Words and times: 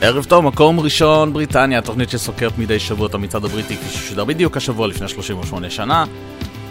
ערב 0.00 0.24
טוב, 0.24 0.44
מקום 0.44 0.80
ראשון, 0.80 1.32
בריטניה, 1.32 1.82
תוכנית 1.82 2.10
שסוקרת 2.10 2.58
מדי 2.58 2.78
שבוע 2.78 3.06
את 3.06 3.14
המצעד 3.14 3.44
הבריטי 3.44 3.76
כפי 3.76 3.98
ששודר 3.98 4.24
בדיוק 4.24 4.56
השבוע 4.56 4.86
לפני 4.86 5.08
38 5.08 5.70
שנה. 5.70 6.04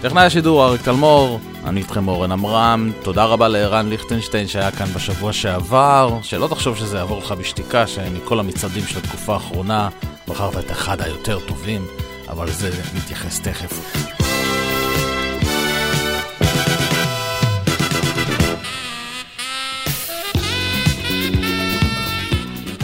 טכנאי 0.02 0.26
השידור 0.26 0.66
אריק 0.66 0.82
תלמור, 0.82 1.40
אני 1.66 1.80
איתכם 1.80 2.08
אורן 2.08 2.32
עמרם, 2.32 2.92
תודה 3.04 3.26
רבה 3.26 3.48
לערן 3.48 3.90
ליכטנשטיין 3.90 4.48
שהיה 4.48 4.72
כאן 4.72 4.86
בשבוע 4.86 5.34
שעבר, 5.34 6.18
שלא 6.22 6.48
תחשוב 6.48 6.78
שזה 6.78 6.98
יעבור 6.98 7.20
לך 7.20 7.32
בשתיקה, 7.32 7.88
שמכל 7.88 8.40
המצעדים 8.40 8.84
של 8.88 8.98
התקופה 8.98 9.34
האחרונה 9.34 9.90
בחרת 10.28 10.66
את 10.66 10.72
אחד 10.72 11.02
היותר 11.02 11.40
טובים, 11.40 11.86
אבל 12.30 12.48
לזה 12.48 12.70
נתייחס 12.96 13.42
תכף. 13.42 14.15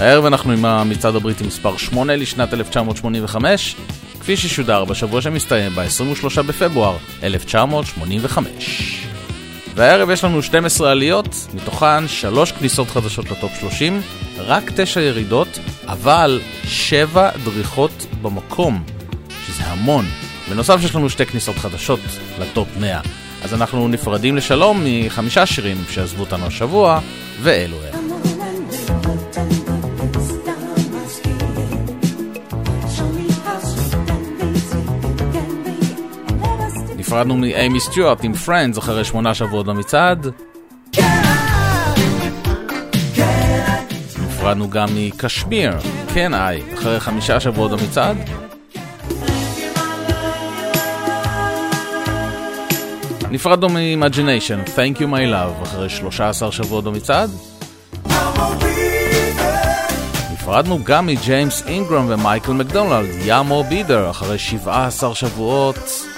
הערב 0.01 0.25
אנחנו 0.25 0.51
עם 0.51 0.65
המצעד 0.65 1.15
הבריטי 1.15 1.43
מספר 1.43 1.77
8 1.77 2.15
לשנת 2.15 2.53
1985, 2.53 3.75
כפי 4.19 4.37
ששודר 4.37 4.85
בשבוע 4.85 5.21
שמסתיים 5.21 5.71
ב-23 5.75 6.41
בפברואר 6.41 6.97
1985. 7.23 9.05
והערב 9.75 10.09
יש 10.09 10.23
לנו 10.23 10.43
12 10.43 10.91
עליות, 10.91 11.47
מתוכן 11.53 12.07
3 12.07 12.51
כניסות 12.51 12.89
חדשות 12.89 13.31
לטופ 13.31 13.51
30, 13.59 14.01
רק 14.37 14.71
9 14.75 15.01
ירידות, 15.01 15.59
אבל 15.87 16.41
7 16.63 17.29
דריכות 17.43 18.05
במקום, 18.21 18.83
שזה 19.47 19.63
המון. 19.63 20.05
בנוסף 20.49 20.79
יש 20.83 20.95
לנו 20.95 21.09
שתי 21.09 21.25
כניסות 21.25 21.55
חדשות 21.55 21.99
לטופ 22.39 22.67
100. 22.79 22.99
אז 23.43 23.53
אנחנו 23.53 23.87
נפרדים 23.87 24.37
לשלום 24.37 24.81
מחמישה 24.85 25.45
שירים 25.45 25.77
שעזבו 25.89 26.21
אותנו 26.21 26.45
השבוע, 26.45 26.99
ואלו 27.41 27.77
הם. 27.93 28.00
נפרדנו 37.11 37.37
מאימי 37.37 37.79
סטיוארט 37.79 38.23
עם 38.23 38.33
פרנדס 38.33 38.77
אחרי 38.77 39.05
שמונה 39.05 39.33
שבועות 39.33 39.65
במצעד. 39.65 40.27
נפרדנו 44.27 44.69
גם 44.69 44.87
מקשמיר, 44.95 45.71
כן 46.13 46.33
איי, 46.33 46.61
אחרי 46.73 46.99
חמישה 46.99 47.39
שבועות 47.39 47.71
במצעד. 47.71 48.17
נפרדנו 53.31 53.69
מ-Imagination, 53.69 54.67
Thank 54.67 54.97
You 54.97 55.05
My 55.05 55.33
Love, 55.33 55.63
אחרי 55.63 55.89
13 55.89 56.51
שבועות 56.51 56.83
במצעד. 56.83 57.29
נפרדנו 60.33 60.83
גם 60.83 61.05
מג'יימס 61.05 61.63
אינגרם 61.67 62.05
ומייקל 62.09 62.51
מקדונלד, 62.51 63.09
יאמו 63.25 63.63
בידר, 63.63 64.09
אחרי 64.09 64.37
17 64.37 65.15
שבועות. 65.15 66.10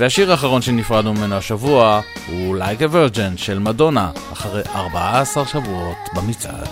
והשיר 0.00 0.30
האחרון 0.30 0.62
שנפרדנו 0.62 1.14
ממנו 1.14 1.34
השבוע 1.34 2.00
הוא 2.26 2.56
Like 2.56 2.80
a 2.80 2.94
Virgin 2.94 3.36
של 3.36 3.58
מדונה, 3.58 4.10
אחרי 4.32 4.62
14 4.74 5.46
שבועות 5.46 5.96
במצעד. 6.16 6.68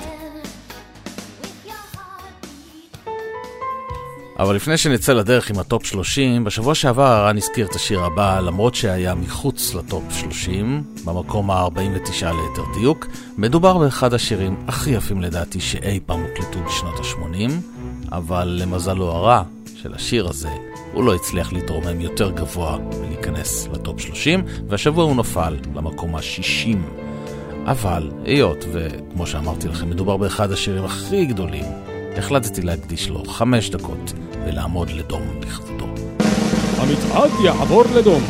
אבל 4.38 4.56
לפני 4.56 4.76
שנצא 4.76 5.12
לדרך 5.12 5.50
עם 5.50 5.58
הטופ 5.58 5.86
30, 5.86 6.44
בשבוע 6.44 6.74
שעבר 6.74 7.02
הרן 7.02 7.36
הזכיר 7.36 7.66
את 7.66 7.74
השיר 7.74 8.04
הבא, 8.04 8.40
למרות 8.40 8.74
שהיה 8.74 9.14
מחוץ 9.14 9.74
לטופ 9.74 10.04
30, 10.20 10.82
במקום 11.04 11.50
ה-49 11.50 12.10
ליתר 12.10 12.64
דיוק, 12.80 13.06
מדובר 13.38 13.78
באחד 13.78 14.14
השירים 14.14 14.56
הכי 14.68 14.90
יפים 14.90 15.20
לדעתי 15.20 15.60
שאי 15.60 16.00
פעם 16.06 16.22
הוקלטו 16.22 16.58
בשנות 16.64 17.00
ה-80, 17.00 17.50
אבל 18.12 18.58
למזלו 18.62 19.08
הרע 19.10 19.42
של 19.82 19.94
השיר 19.94 20.28
הזה, 20.28 20.67
הוא 20.98 21.04
לא 21.04 21.14
הצליח 21.14 21.52
להתרומם 21.52 22.00
יותר 22.00 22.30
גבוה 22.30 22.78
ולהיכנס 23.00 23.68
לטופ 23.72 24.00
30, 24.00 24.44
והשבוע 24.68 25.04
הוא 25.04 25.16
נפל 25.16 25.56
למקום 25.74 26.14
ה-60. 26.14 26.76
אבל 27.66 28.10
היות, 28.24 28.64
וכמו 28.72 29.26
שאמרתי 29.26 29.68
לכם, 29.68 29.90
מדובר 29.90 30.16
באחד 30.16 30.52
השירים 30.52 30.84
הכי 30.84 31.26
גדולים, 31.26 31.64
החלטתי 32.16 32.62
להקדיש 32.62 33.08
לו 33.08 33.24
חמש 33.24 33.70
דקות 33.70 34.12
ולעמוד 34.44 34.90
לדום 34.90 35.22
לכבודו. 35.42 35.86
המצעד 36.76 37.30
יעבור 37.44 37.84
לדום. 37.94 38.22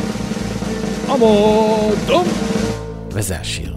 עמוד 1.09 1.97
דום! 2.07 2.27
וזה 3.11 3.39
השיר, 3.39 3.75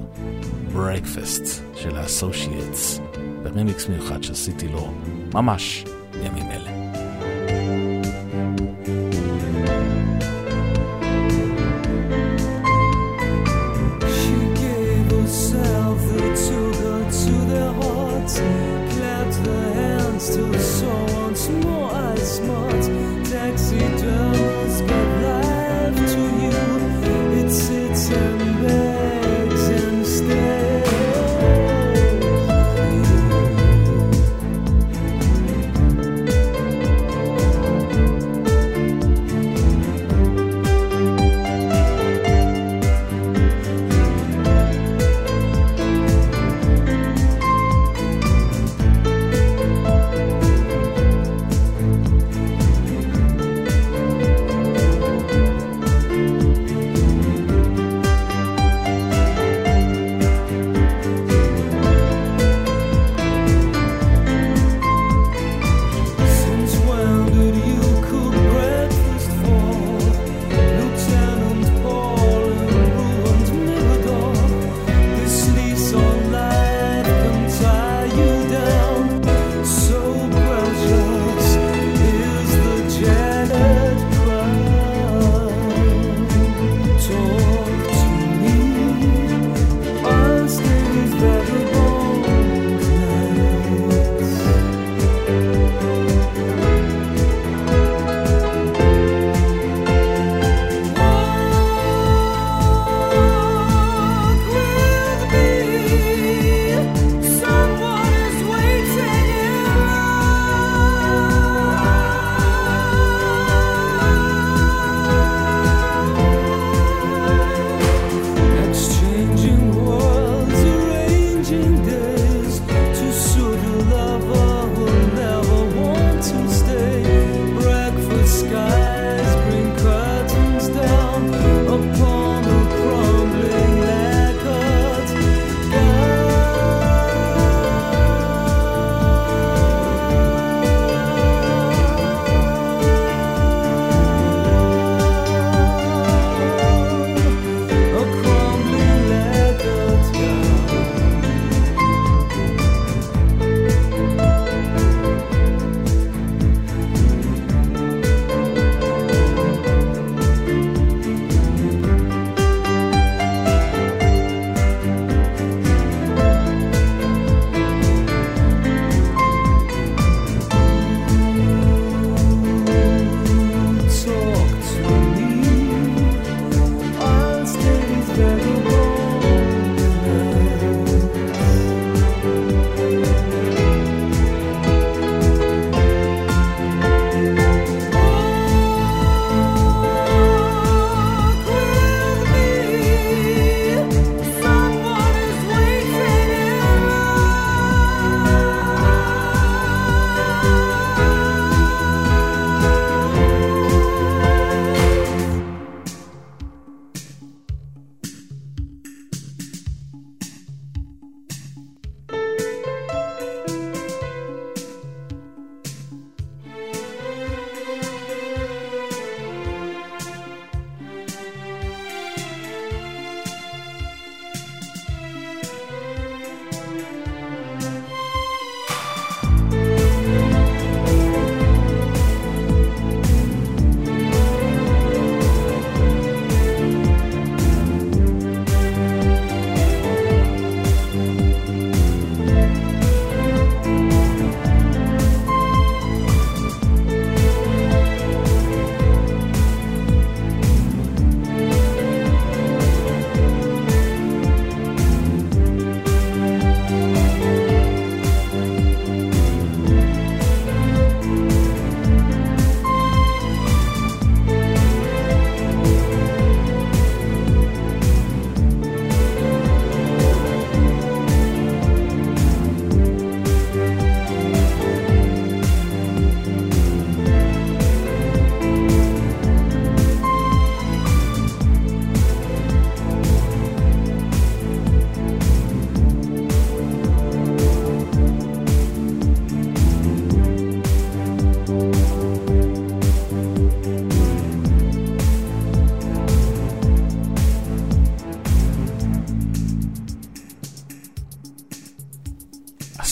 Breakfast 0.74 1.46
של 1.76 1.96
ה-Associates, 1.96 3.00
ברימיקס 3.42 3.88
מיוחד 3.88 4.22
שעשיתי 4.22 4.68
לו 4.68 4.92
ממש 5.34 5.84
בימים 6.12 6.50
אלה. 6.50 6.71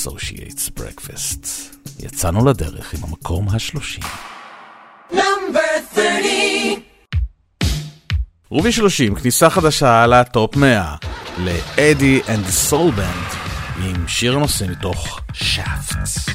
Associates 0.00 0.80
Breakfast. 0.80 1.46
יצאנו 1.98 2.44
לדרך 2.46 2.94
עם 2.94 3.00
המקום 3.04 3.48
השלושים. 3.48 4.02
נאמבר 5.12 5.60
30 5.94 6.80
רובי 8.50 8.72
30, 8.72 9.14
כניסה 9.14 9.50
חדשה 9.50 10.06
לטופ 10.06 10.56
100 10.56 10.96
לאדי 11.38 12.20
אנד 12.28 12.46
סול 12.46 12.90
בנד 12.90 13.28
עם 13.84 14.08
שיר 14.08 14.38
נושא 14.38 14.64
מתוך 14.70 15.20
שפטס. 15.32 16.28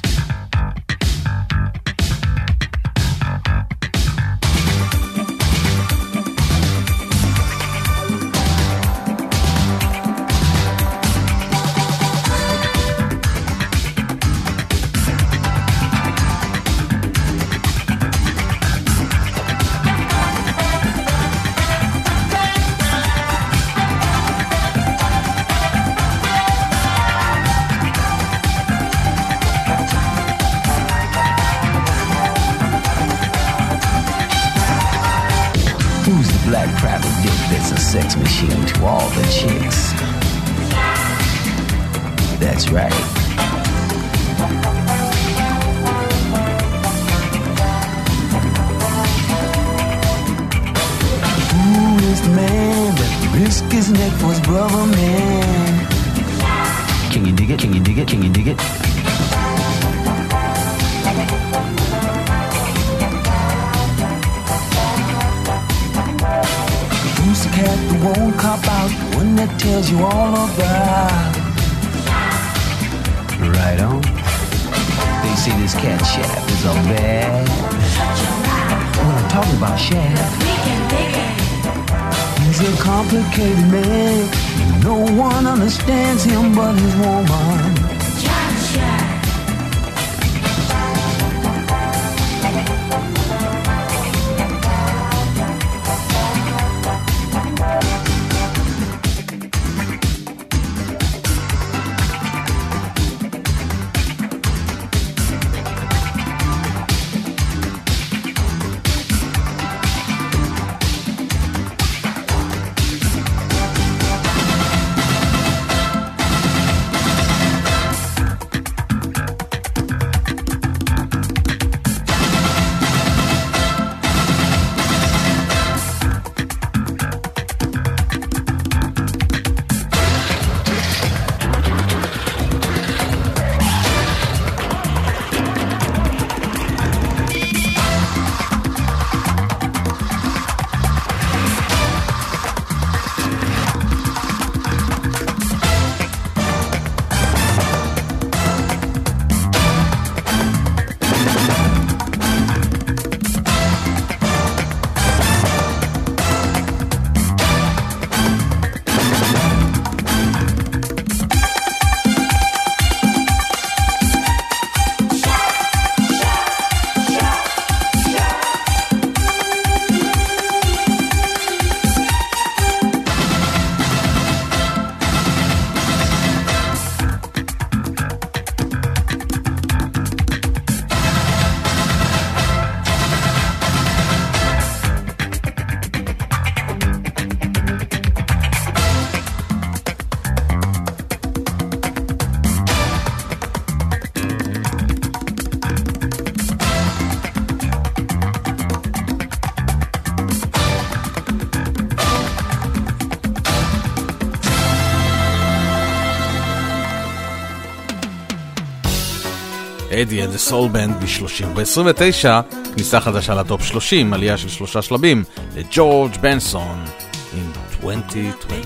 Eddy 210.06 210.24
and 210.24 210.30
the 210.30 210.36
Soul 210.36 210.70
Band 210.70 210.96
ב-30. 210.96 211.46
ב-29, 211.46 212.28
כניסה 212.74 213.00
חדשה 213.00 213.36
לטופ 213.36 213.64
30, 213.64 214.14
עלייה 214.14 214.38
של 214.38 214.50
שלושה 214.50 214.82
שלבים, 214.82 215.24
לג'ורג' 215.56 216.12
בנסון, 216.22 216.86
עם 217.34 217.52
2020. 217.84 218.62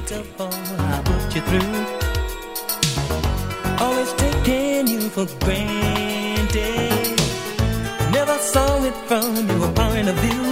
From 9.09 9.35
your 9.49 9.71
point 9.79 10.07
of 10.13 10.17
view. 10.23 10.43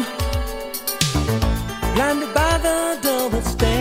Blinded 1.94 2.32
by 2.38 2.54
the 2.66 2.78
double 3.04 3.44
stand. 3.52 3.77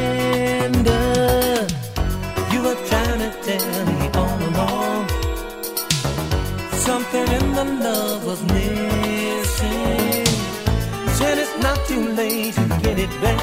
it 13.07 13.21
back, 13.21 13.39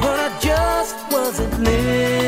but 0.00 0.18
I 0.18 0.38
just 0.40 0.96
wasn't 1.12 1.58
near. 1.60 2.21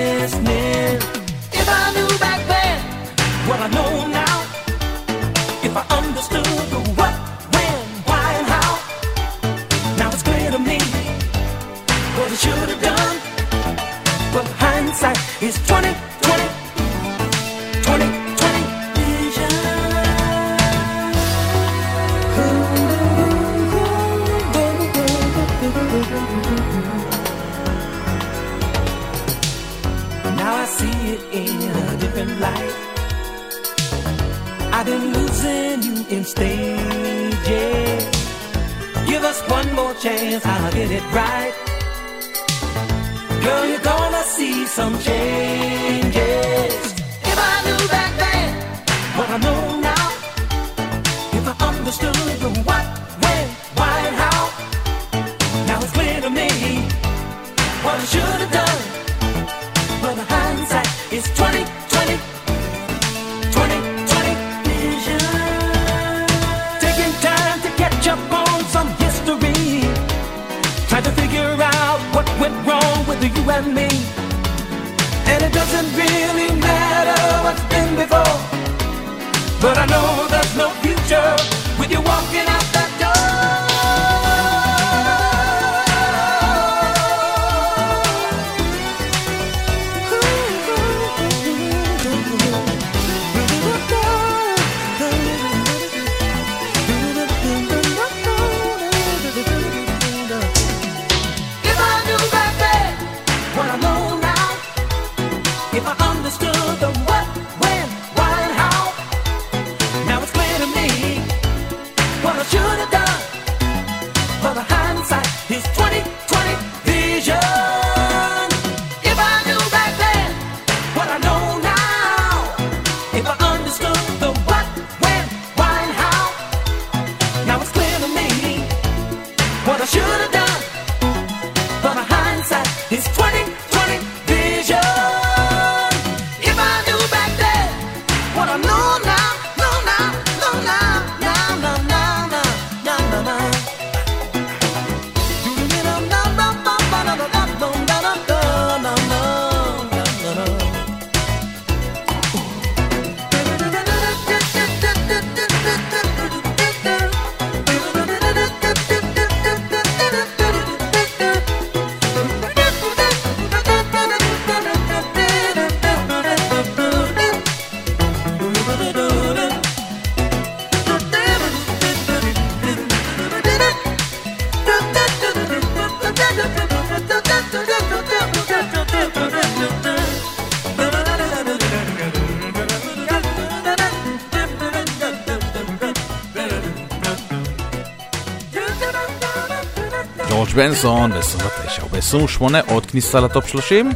בנסון, 190.82 191.10
ב-29 191.10 191.84
וב-28 191.84 192.54
עוד 192.66 192.86
כניסה 192.86 193.20
לטופ 193.20 193.48
30, 193.48 193.90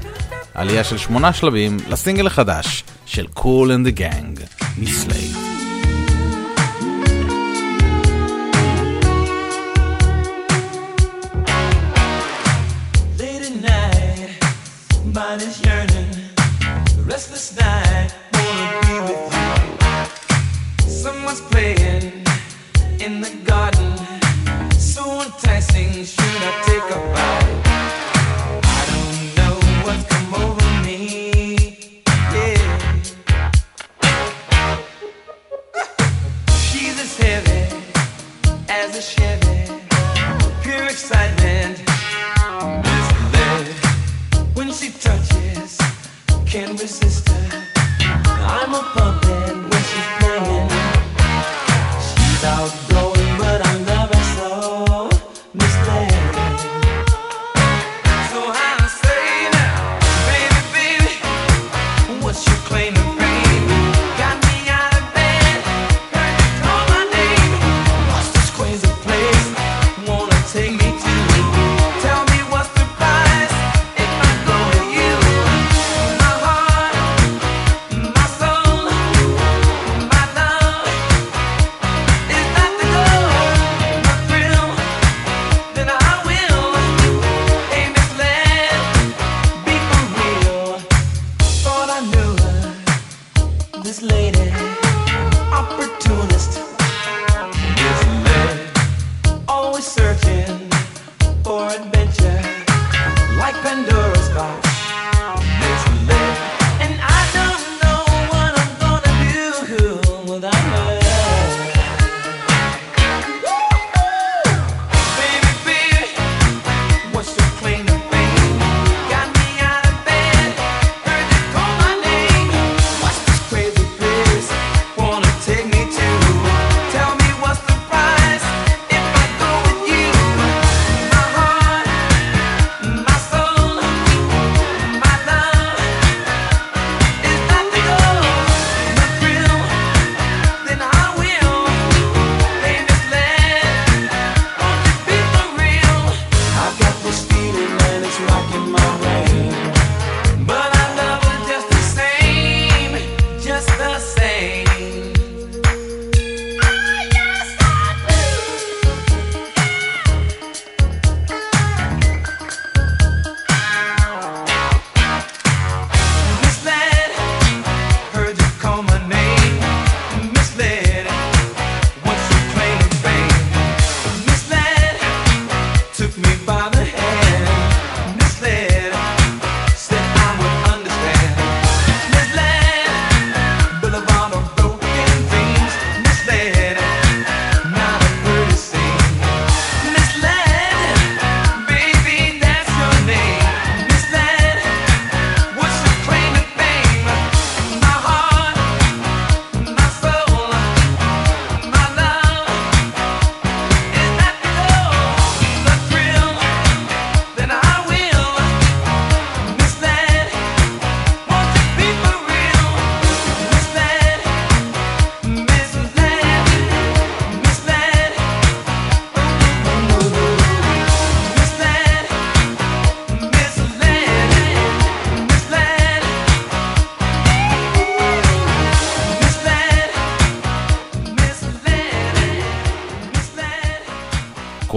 עלייה 0.54 0.84
של 0.84 0.98
8 0.98 1.32
שלבים 1.32 1.76
לסינגל 1.88 2.26
החדש 2.26 2.84
של 3.06 3.26
Kool 3.26 3.72
and 3.72 3.84
the 3.84 3.90
Gang, 3.90 4.40
Misled. 4.78 5.17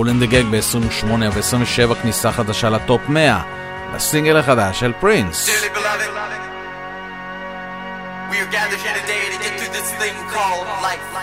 Kool 0.01 0.09
and 0.09 0.19
the 0.19 0.25
Gang 0.25 0.43
ב-28 0.51 1.05
ו-27 1.05 1.95
כניסה 2.01 2.31
חדשה 2.31 2.69
לטופ 2.69 3.01
100, 3.07 3.41
לסינגל 3.95 4.37
החדש 4.37 4.79
של 4.79 4.93
פרינס. 4.99 5.49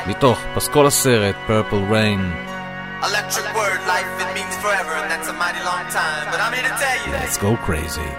מתוך 0.07 0.39
פסקול 0.55 0.87
הסרט 0.87 1.35
Purple 1.49 1.93
Rain. 1.93 2.21
Let's 7.21 7.39
go 7.47 7.51
crazy. 7.67 8.11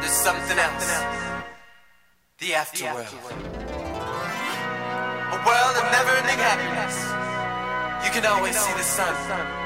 There's 0.00 0.18
something 0.28 0.58
else. 0.66 0.90
The 2.42 2.50
afterworld. 2.62 3.14
A 5.36 5.38
world 5.48 5.76
of 5.80 5.86
never 5.96 6.12
ending 6.20 6.40
happiness. 6.50 6.96
You 8.04 8.10
can 8.16 8.24
always 8.32 8.56
see 8.64 8.74
the 8.80 8.88
sun. 8.96 9.65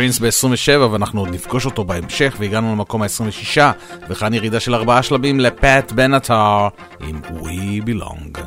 פרינס 0.00 0.18
ב-27 0.18 0.80
ואנחנו 0.90 1.20
עוד 1.20 1.28
נפגוש 1.28 1.66
אותו 1.66 1.84
בהמשך 1.84 2.36
והגענו 2.38 2.72
למקום 2.72 3.02
ה-26 3.02 3.60
וכאן 4.08 4.34
ירידה 4.34 4.60
של 4.60 4.74
ארבעה 4.74 5.02
שלבים 5.02 5.40
לפאט 5.40 5.92
בנאטר 5.92 6.68
עם 7.00 7.20
We 7.24 7.84
Belong. 7.86 8.40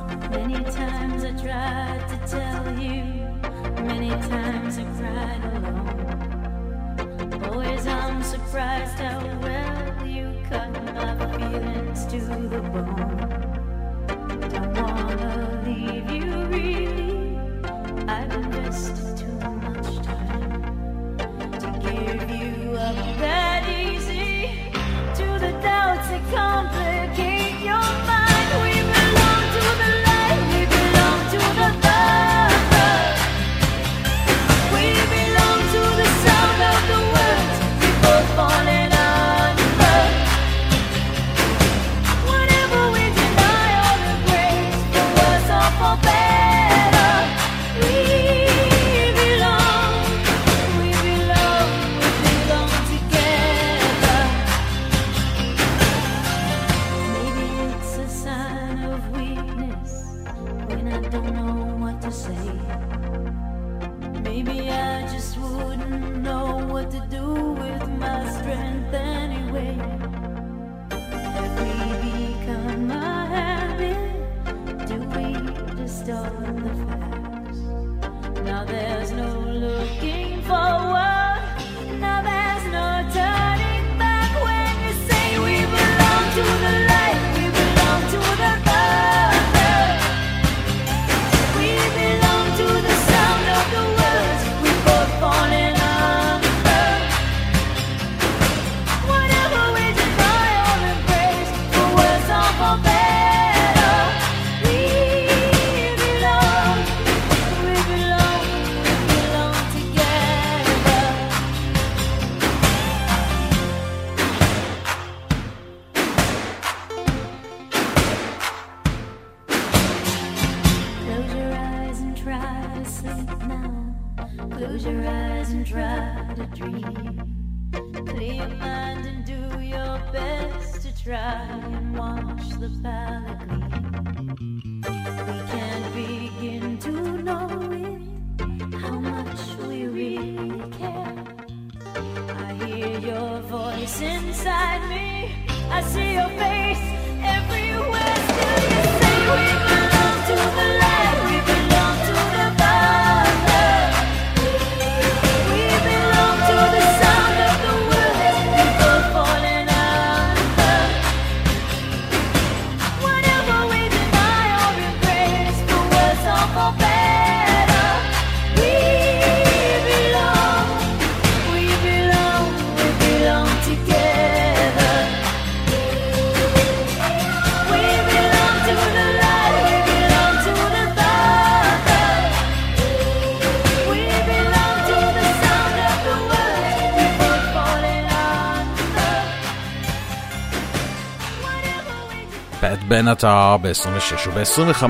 בן 192.94 193.08
עטר 193.08 193.58
ב-26 193.62 194.30
וב-25, 194.30 194.84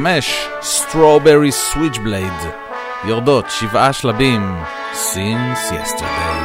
Strawberry 0.62 1.74
Switchblade, 1.74 2.46
יורדות 3.06 3.46
שבעה 3.50 3.94
שלבים, 3.94 4.64
סינס 4.94 5.72
יסטרדי. 5.72 6.43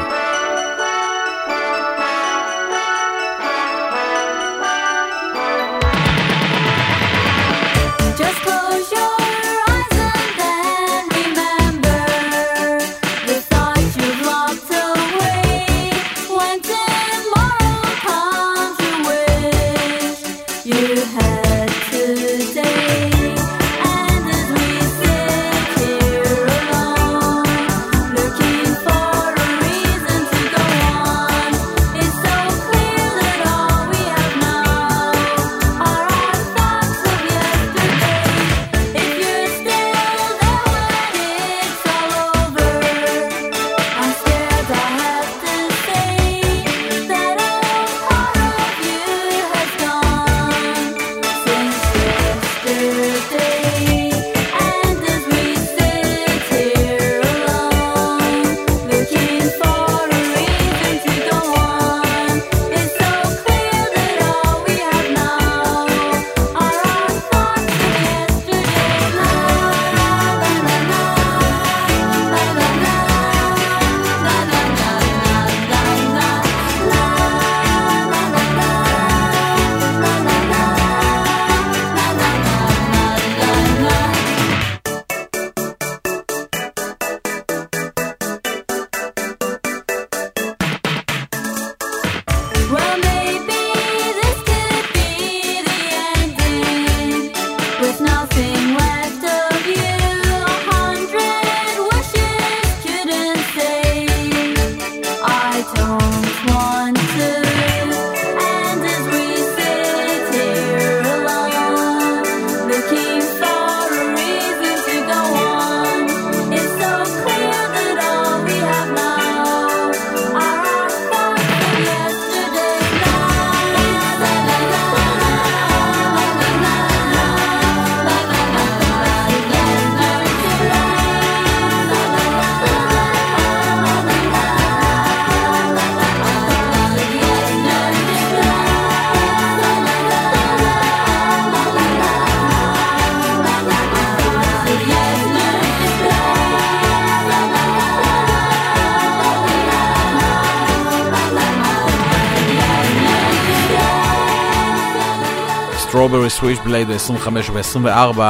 בסוויש 156.38 156.58
בלייד 156.58 156.88
ב-25 156.88 157.28
וב-24. 157.52 158.20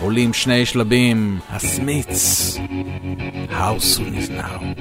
עולים 0.00 0.32
שני 0.34 0.66
שלבים, 0.66 1.38
הסמיץ, 1.50 2.56
How 3.50 3.78
soon 3.80 4.14
is 4.16 4.30
now. 4.30 4.71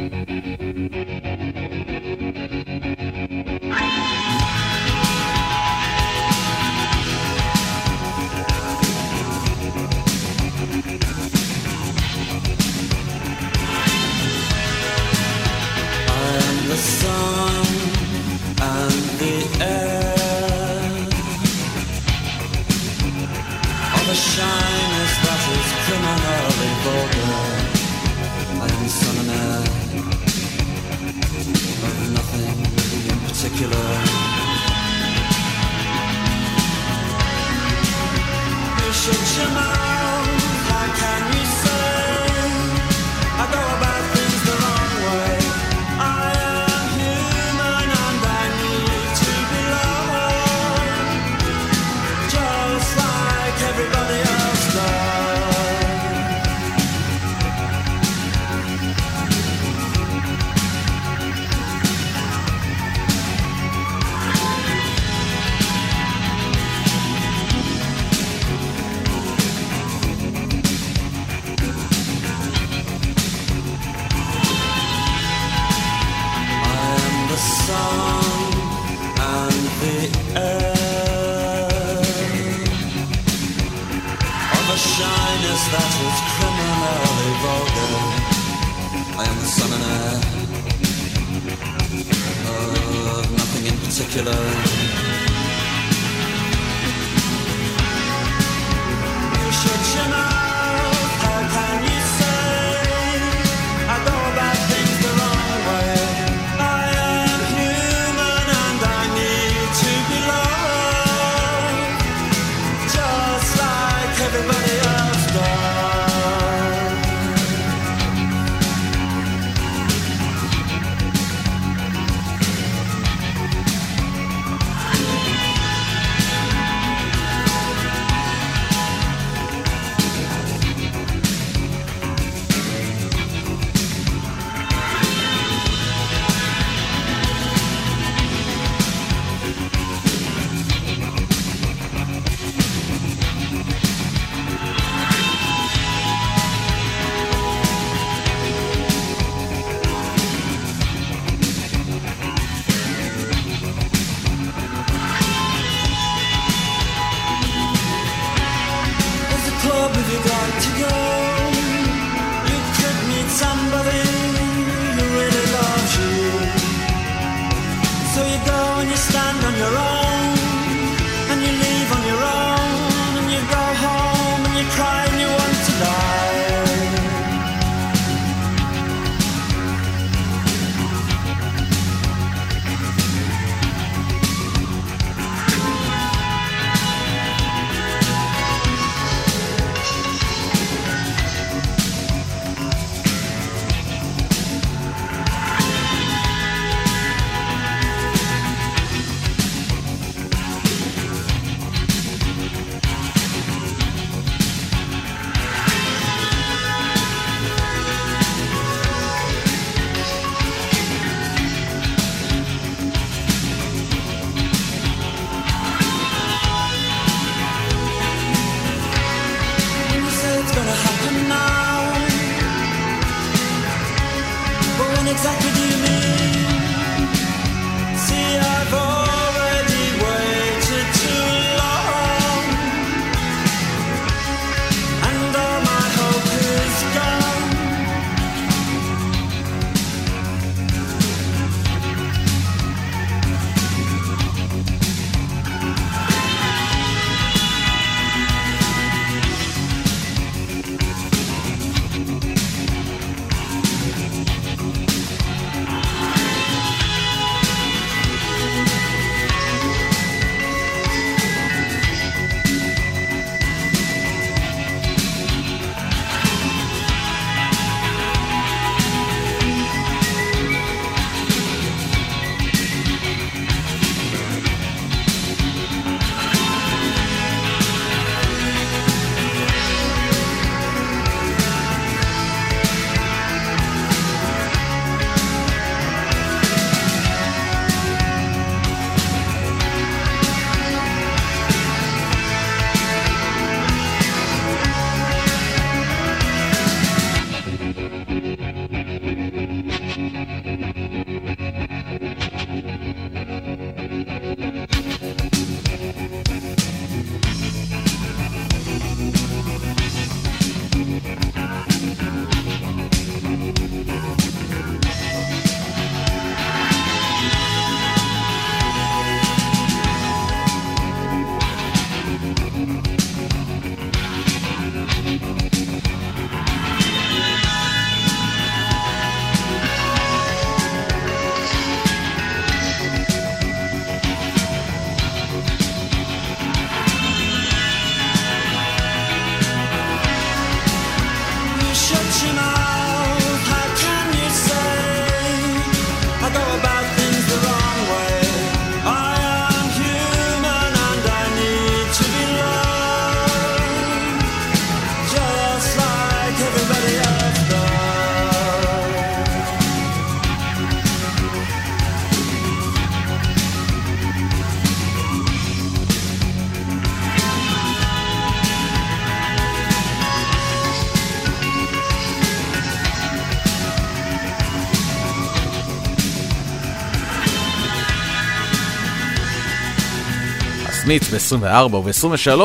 התוכנית 380.95 381.21
ב-24 381.43 381.75
וב-23, 381.75 382.41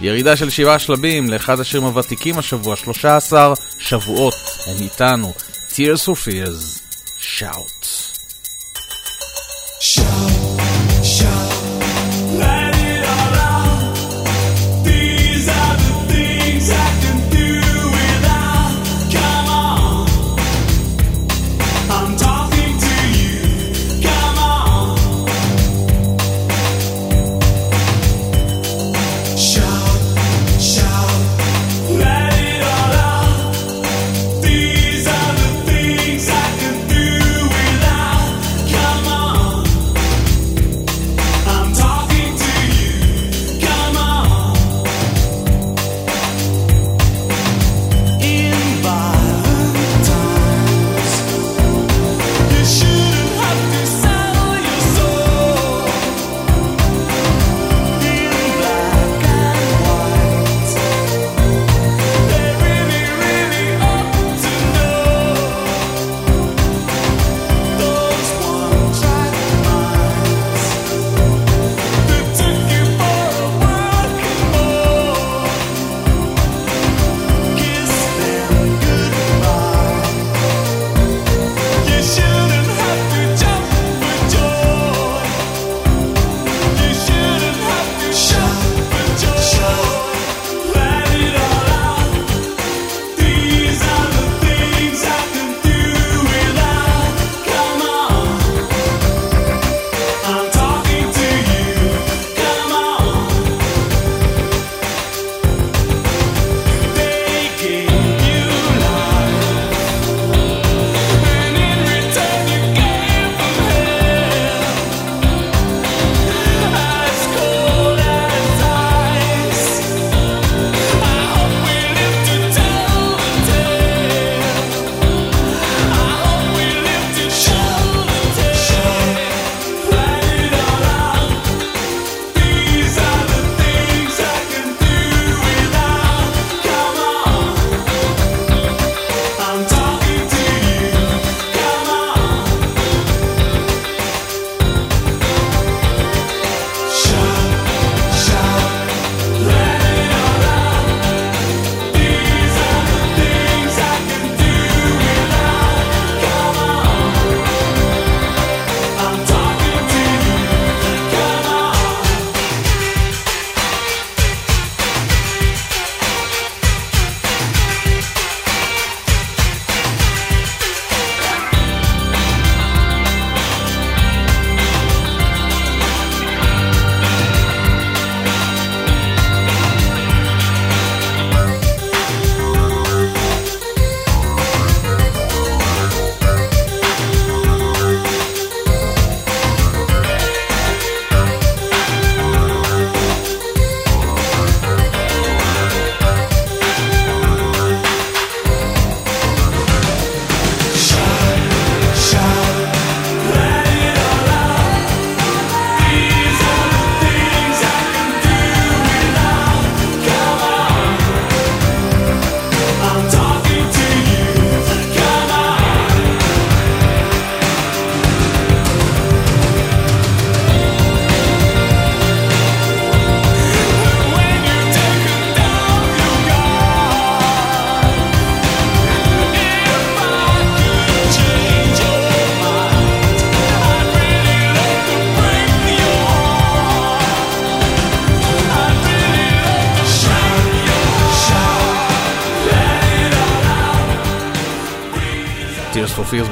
ירידה 0.00 0.36
של 0.36 0.50
שבעה 0.50 0.78
שלבים 0.78 1.30
לאחד 1.30 1.60
השירים 1.60 1.86
הוותיקים 1.86 2.38
השבוע, 2.38 2.76
13 2.76 3.54
שבועות, 3.78 4.34
הם 4.66 4.76
איתנו, 4.80 5.32
Tears 5.70 6.04
for 6.06 6.26
Fears, 6.26 6.80
Shout. 7.20 7.77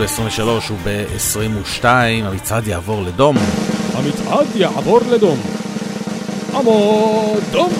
ב-23 0.06 0.72
וב-22 0.84 1.84
המצעד 2.24 2.66
יעבור 2.66 3.02
לדום. 3.02 3.36
המצעד 3.94 4.46
יעבור 4.54 5.00
לדום. 5.10 5.38
עמוד 6.54 7.42
דום. 7.50 7.72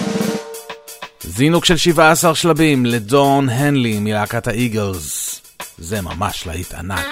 זינוק 1.22 1.64
של 1.64 1.77
17 1.77 2.35
שלבים 2.35 2.87
לדון 2.87 3.49
הנלי 3.49 3.99
מלהקת 4.01 4.47
האיגלס. 4.47 5.41
זה 5.79 6.01
ממש 6.01 6.47
להיט 6.47 6.74
ענק, 6.74 7.07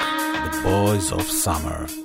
The 0.45 0.67
Boys 0.67 1.13
of 1.13 1.45
Summer. 1.45 2.04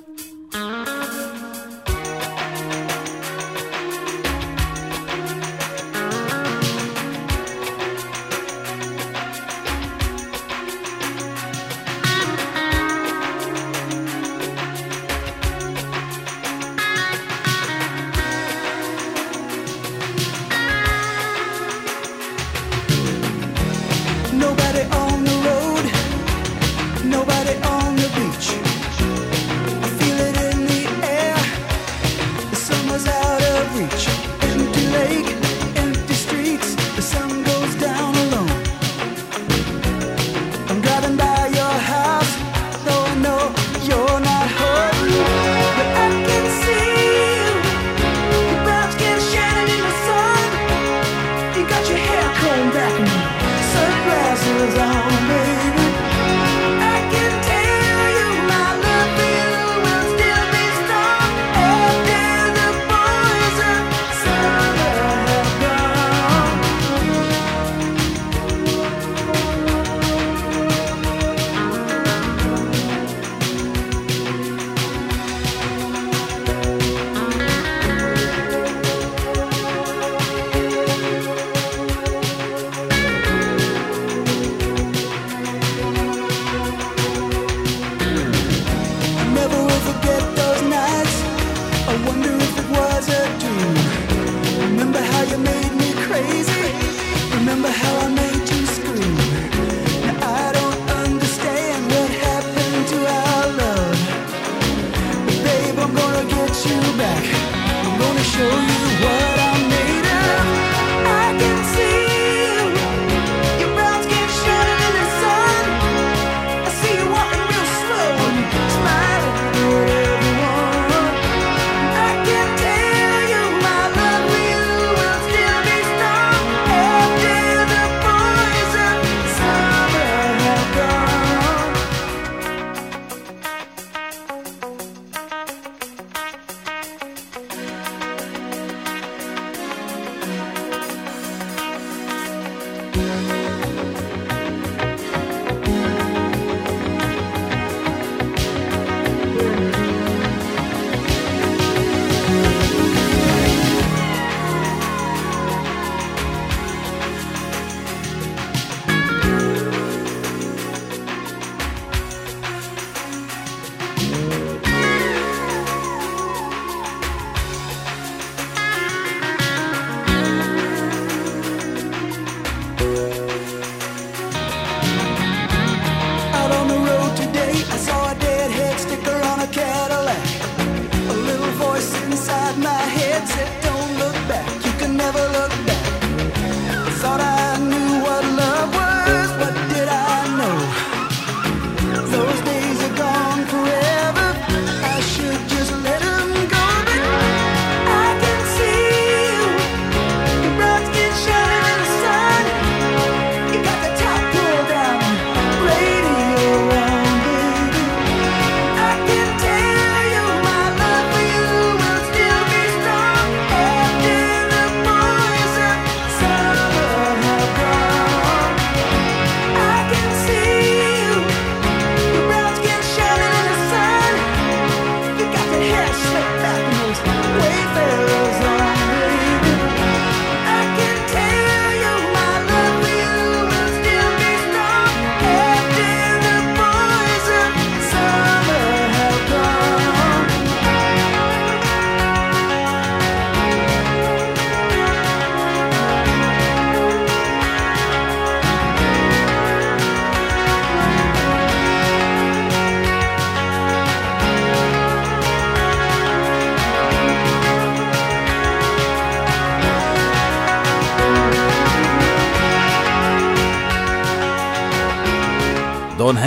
My. 182.58 182.79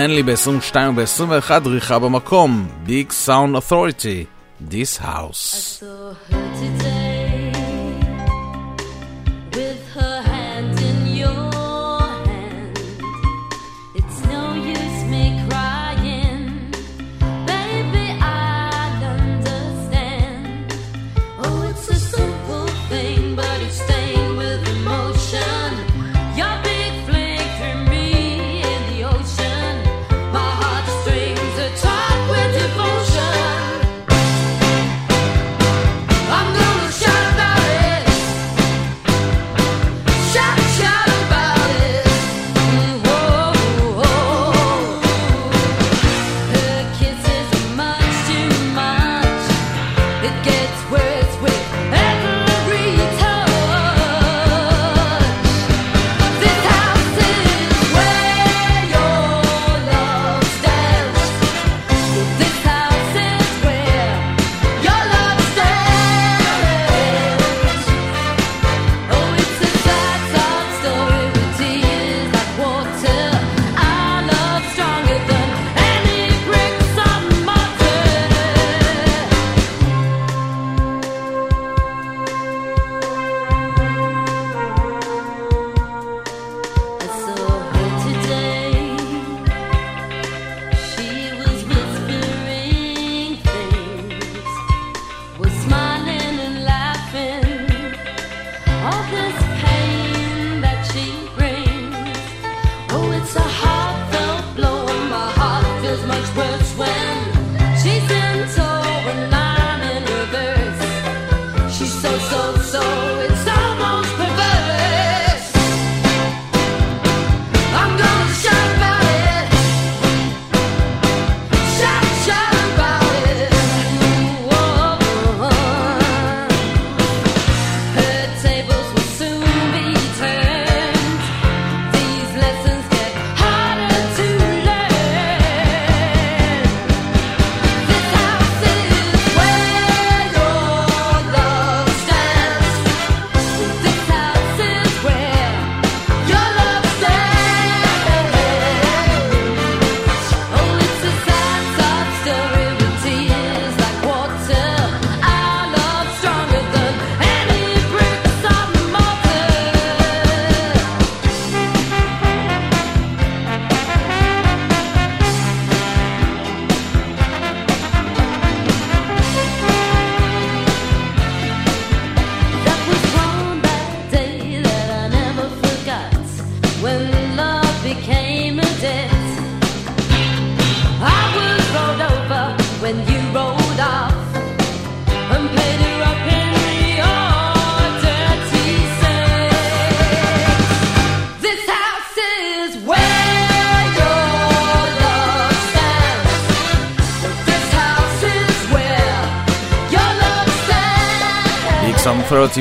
הנלי 0.03 0.23
ב-22 0.23 0.75
וב-21 0.95 1.59
דריכה 1.59 1.99
במקום, 1.99 2.67
Big 2.87 3.11
Sound 3.25 3.57
Authority, 3.57 4.25
This 4.71 5.01
House. 5.01 5.83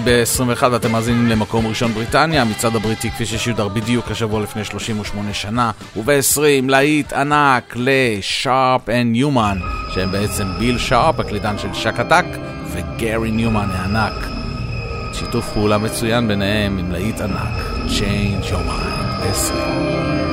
ב-21 0.04 0.62
ואתם 0.70 0.92
מאזינים 0.92 1.28
למקום 1.28 1.66
ראשון 1.66 1.92
בריטניה, 1.92 2.42
המצעד 2.42 2.76
הבריטי 2.76 3.10
כפי 3.10 3.26
ששודר 3.26 3.68
בדיוק 3.68 4.10
השבוע 4.10 4.40
לפני 4.40 4.64
38 4.64 5.34
שנה, 5.34 5.70
וב-20 5.96 6.40
להיט 6.68 7.12
ענק 7.12 7.72
ל-Sharp 7.76 8.86
and 8.86 9.16
Newman, 9.16 9.92
שהם 9.94 10.12
בעצם 10.12 10.44
ביל 10.58 10.78
שרפ, 10.78 11.20
הקלידן 11.20 11.58
של 11.58 11.74
שק 11.74 12.00
עתק, 12.00 12.24
וגרי 12.72 13.30
ניומן 13.30 13.68
הענק. 13.72 14.26
שיתוף 15.12 15.48
פעולה 15.52 15.78
מצוין 15.78 16.28
ביניהם 16.28 16.78
עם 16.78 16.92
להיט 16.92 17.20
ענק, 17.20 17.54
Change 17.86 18.44
Your 18.44 18.68
Mind 18.68 19.28
20. 19.30 20.31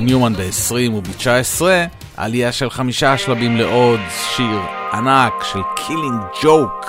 ניומן 0.00 0.32
ב-20 0.32 0.92
וב-19, 0.92 1.62
עלייה 2.16 2.52
של 2.52 2.70
חמישה 2.70 3.18
שלבים 3.18 3.56
לעוד 3.56 4.00
שיר 4.36 4.60
ענק 4.92 5.32
של 5.52 5.60
Killing 5.76 6.20
Joke 6.42 6.83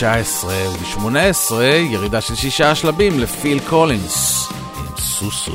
19 0.00 0.54
וב-18 0.68 1.54
ירידה 1.90 2.20
של 2.20 2.34
שישה 2.34 2.74
שלבים 2.74 3.20
לפיל 3.20 3.60
קולינס. 3.68 4.48
עם 4.78 4.86
סוסו 4.98 5.52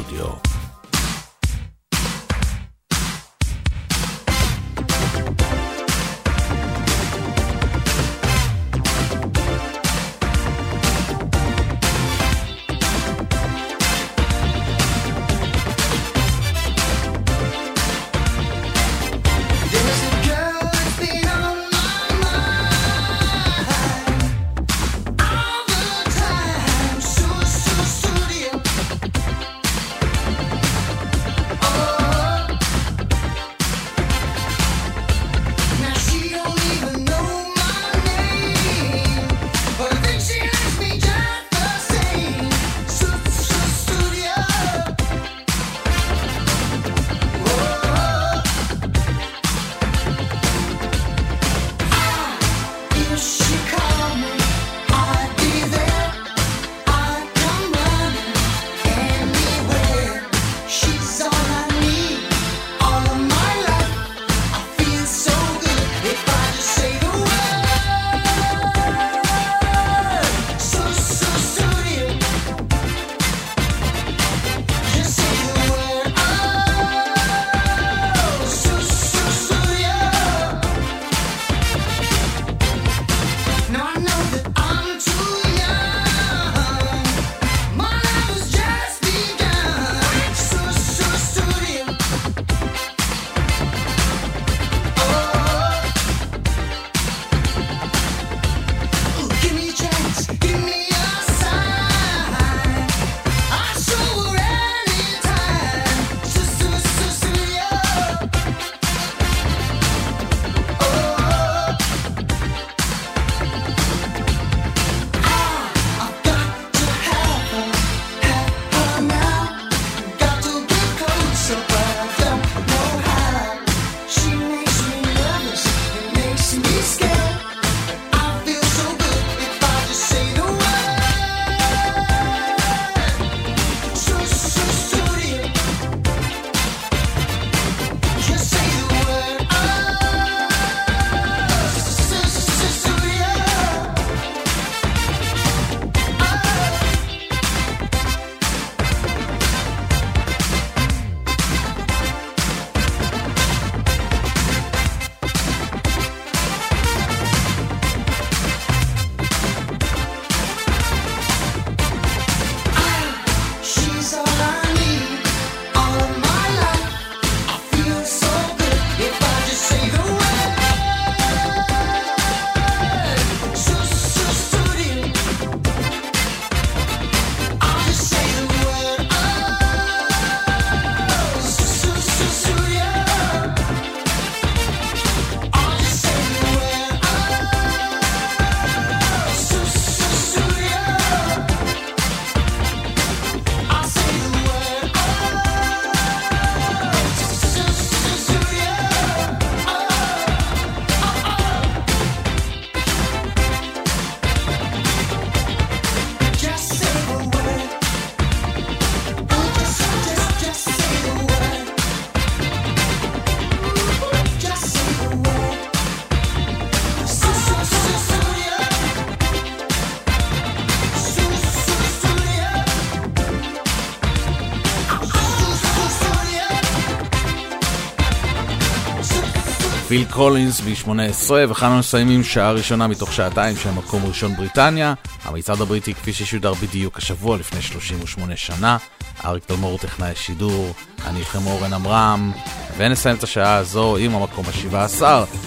פיל 229.96 230.06
קולינס 230.12 230.62
ב-18, 230.62 231.32
וכאן 231.50 231.68
אנחנו 231.68 231.80
מסיימים 231.80 232.24
שעה 232.24 232.52
ראשונה 232.52 232.88
מתוך 232.88 233.14
שעתיים 233.14 233.56
של 233.58 233.72
מקום 233.72 234.06
ראשון 234.06 234.36
בריטניה. 234.36 234.94
המצעד 235.24 235.62
הבריטי 235.62 235.94
כפי 235.94 236.14
ששודר 236.14 236.54
בדיוק 236.54 236.98
השבוע 236.98 237.38
לפני 237.38 237.62
38 237.62 238.36
שנה. 238.36 238.78
אריק 239.26 239.46
תלמור 239.46 239.78
טכנאי 239.78 240.12
השידור, 240.12 240.74
אני 241.06 241.20
איתכם 241.20 241.46
אורן 241.46 241.74
עמרם, 241.74 242.32
ונסיים 242.78 243.16
את 243.16 243.24
השעה 243.24 243.56
הזו 243.56 243.98
עם 243.98 244.16
המקום 244.16 244.46
ה-17, 244.46 245.04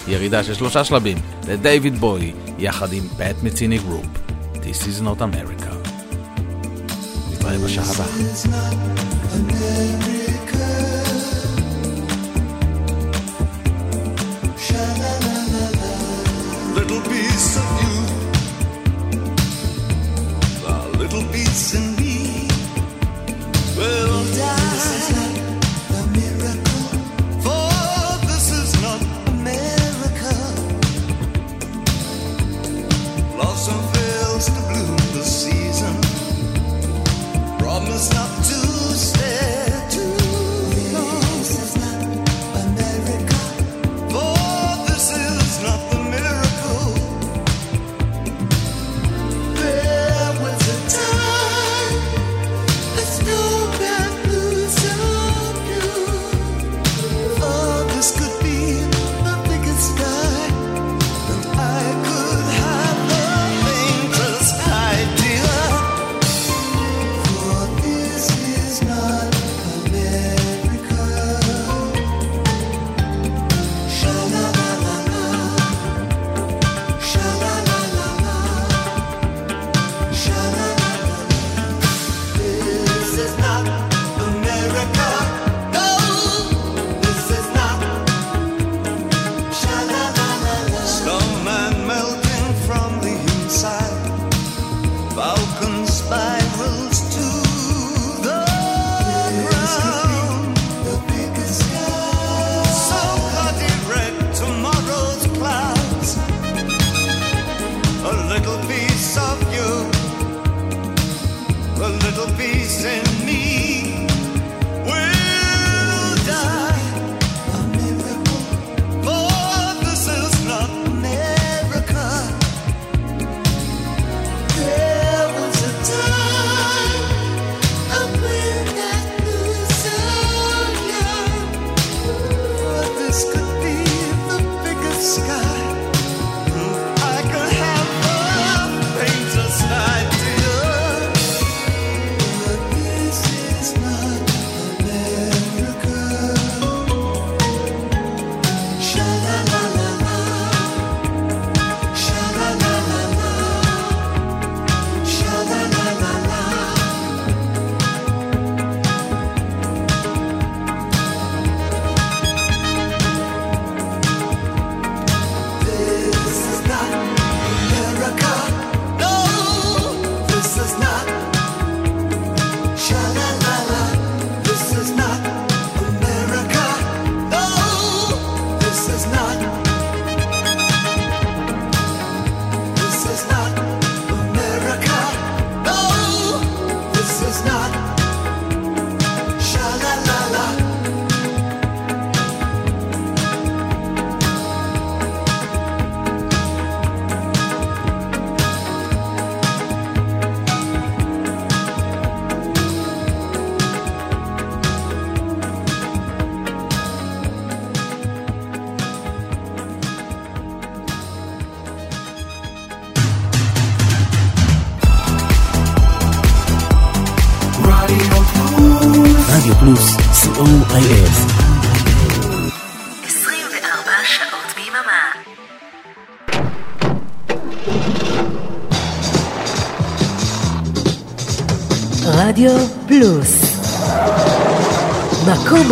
ירידה 0.07 0.43
של 0.43 0.53
שלושה 0.53 0.83
שלבים, 0.83 1.17
לדייוויד 1.47 1.99
בוי, 1.99 2.33
יחד 2.59 2.93
עם 2.93 3.03
Pat 3.17 3.43
Metheny 3.43 3.77
Group. 3.77 4.05
This 4.53 4.83
is 4.83 5.01
not 5.01 5.21
America. 5.21 5.89
נתראה 7.31 7.57
בשעה 7.57 7.85
הבאה. 7.85 8.07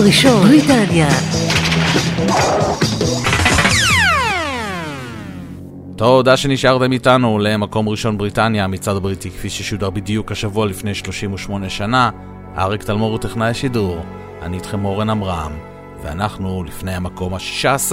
הראשון, 0.08 0.48
בריטניה. 0.48 1.08
תודה 5.96 6.38
שנשארתם 6.38 6.92
איתנו 6.92 7.40
למקום 7.40 7.90
ראשון 7.90 8.18
בריטניה, 8.18 8.64
המצעד 8.64 8.96
הבריטי 8.96 9.30
כפי 9.30 9.50
ששודר 9.50 9.90
בדיוק 9.90 10.32
השבוע 10.32 10.66
לפני 10.66 10.96
38 10.96 11.70
שנה. 11.70 12.10
אריק 12.58 12.84
תלמור 12.84 13.12
הוא 13.12 13.20
טכנאי 13.20 13.50
השידור, 13.50 14.06
אני 14.42 14.58
איתכם 14.58 14.86
אורן 14.86 15.10
עמרם, 15.10 15.52
ואנחנו 16.04 16.64
לפני 16.64 16.94
המקום 16.94 17.34
ה-16, 17.34 17.92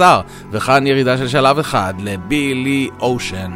וכאן 0.51 0.87
ירידה 0.87 1.17
של 1.17 1.27
שלב 1.27 1.59
אחד 1.59 1.93
לבילי 1.99 2.89
אושן. 2.99 3.51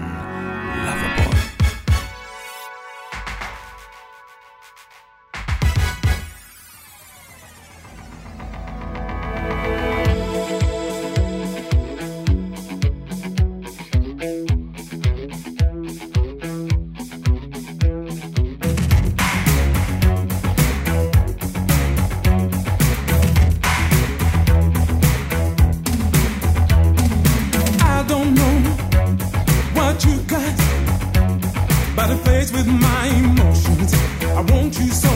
with 32.39 32.67
my 32.67 33.07
emotions. 33.07 33.93
I 34.23 34.41
want 34.49 34.79
you 34.79 34.87
so 34.87 35.08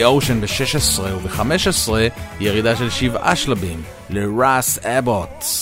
ל-Billy 0.00 0.22
Ocean 0.22 0.40
ב-16 0.40 1.00
וב-15 1.00 1.92
ירידה 2.40 2.76
של 2.76 2.90
7 2.90 3.36
שלבים, 3.36 3.82
ל-Russ 4.10 4.82
Abbott. 4.82 5.59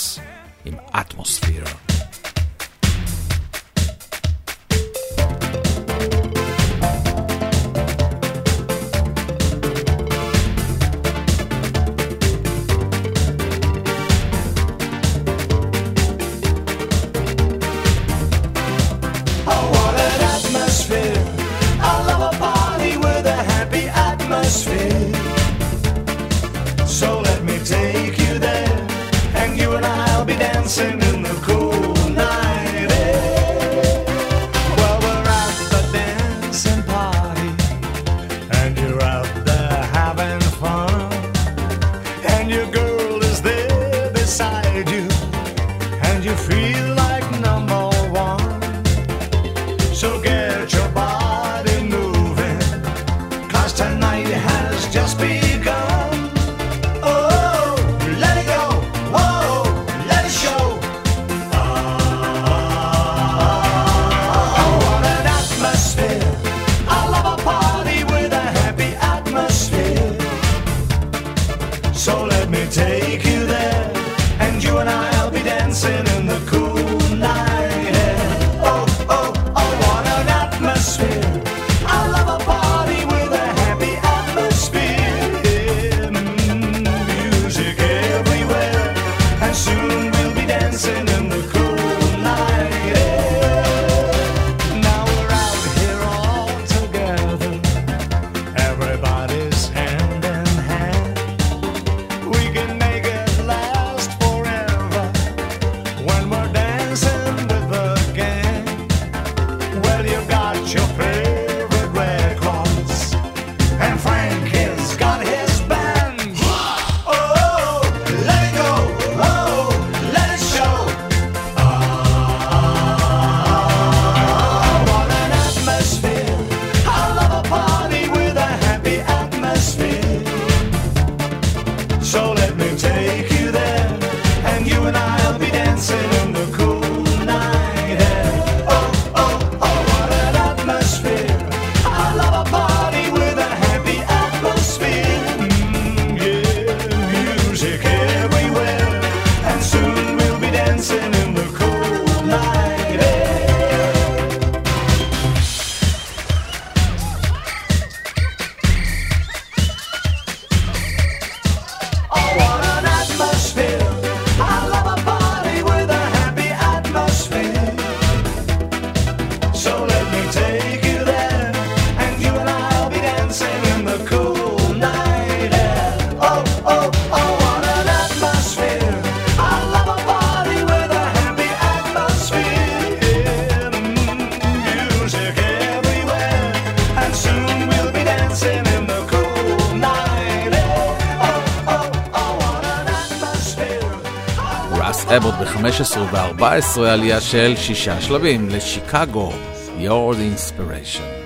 עלייה 196.87 197.21
של 197.21 197.55
שישה 197.57 198.01
שלבים 198.01 198.49
לשיקגו, 198.49 199.33
Your 199.81 200.15
Inspiration. 200.15 201.18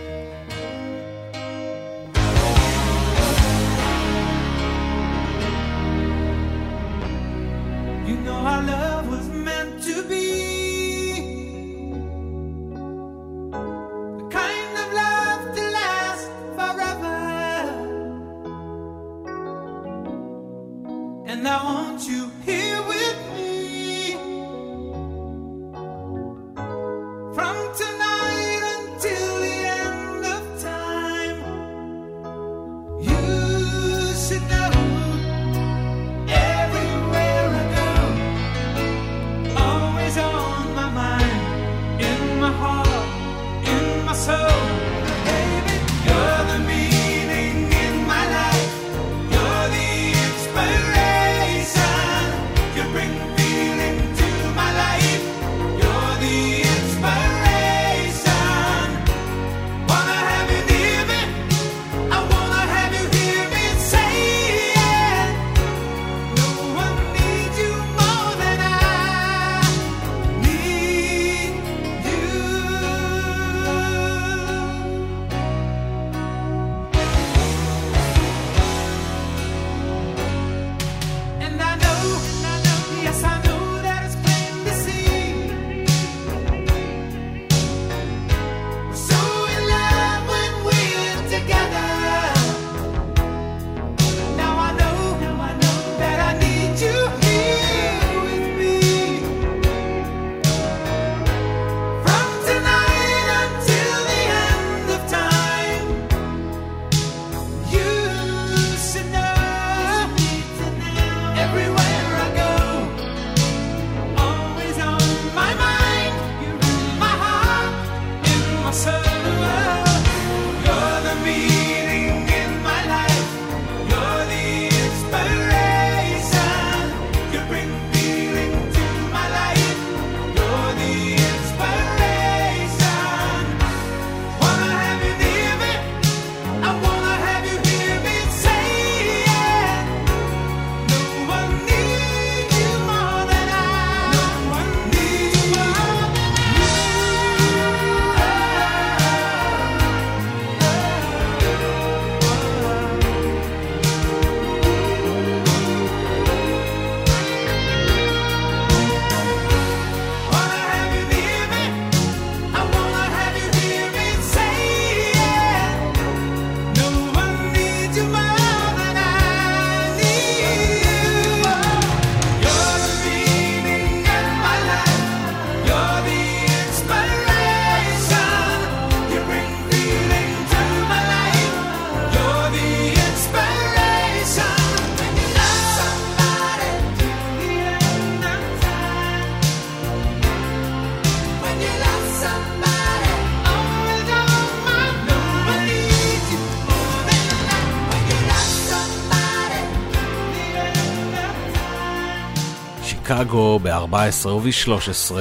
שיקגו 203.22 203.58
ב-14 203.62 204.28
וב-13 204.28 205.14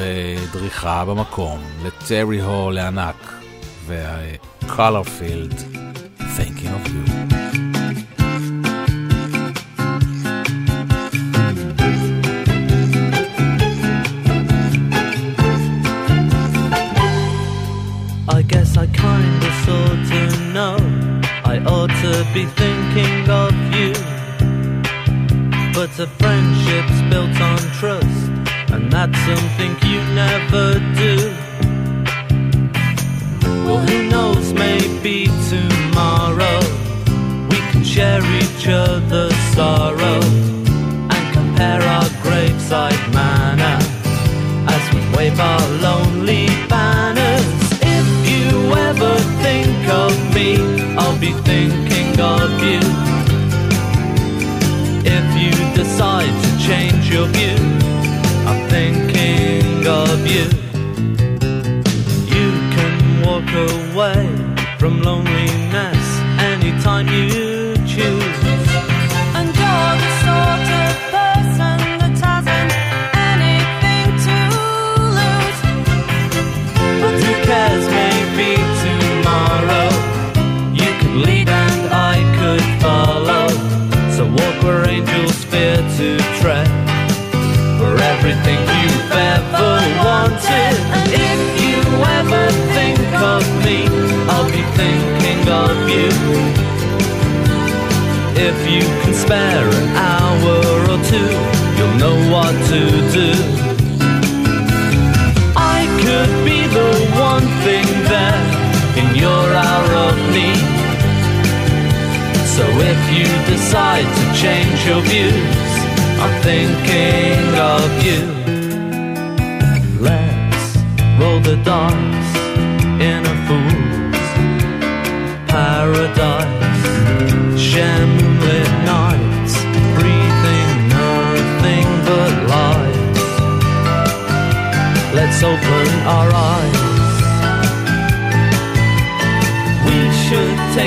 דריכה 0.54 1.06
במקום 1.06 1.60
לטרי 1.84 2.42
הול 2.42 2.74
לענק 2.76 3.34
וקולרפילד 3.88 5.71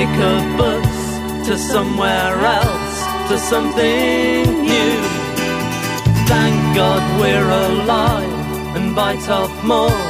take 0.05 0.19
a 0.19 0.57
bus 0.57 1.47
to 1.47 1.57
somewhere 1.57 2.37
else, 2.59 2.97
to 3.29 3.37
something 3.37 4.43
new. 4.61 4.99
Thank 6.31 6.57
God 6.75 7.01
we're 7.19 7.49
alive 7.67 8.75
and 8.75 8.95
bite 8.95 9.27
off 9.29 9.53
more 9.63 10.01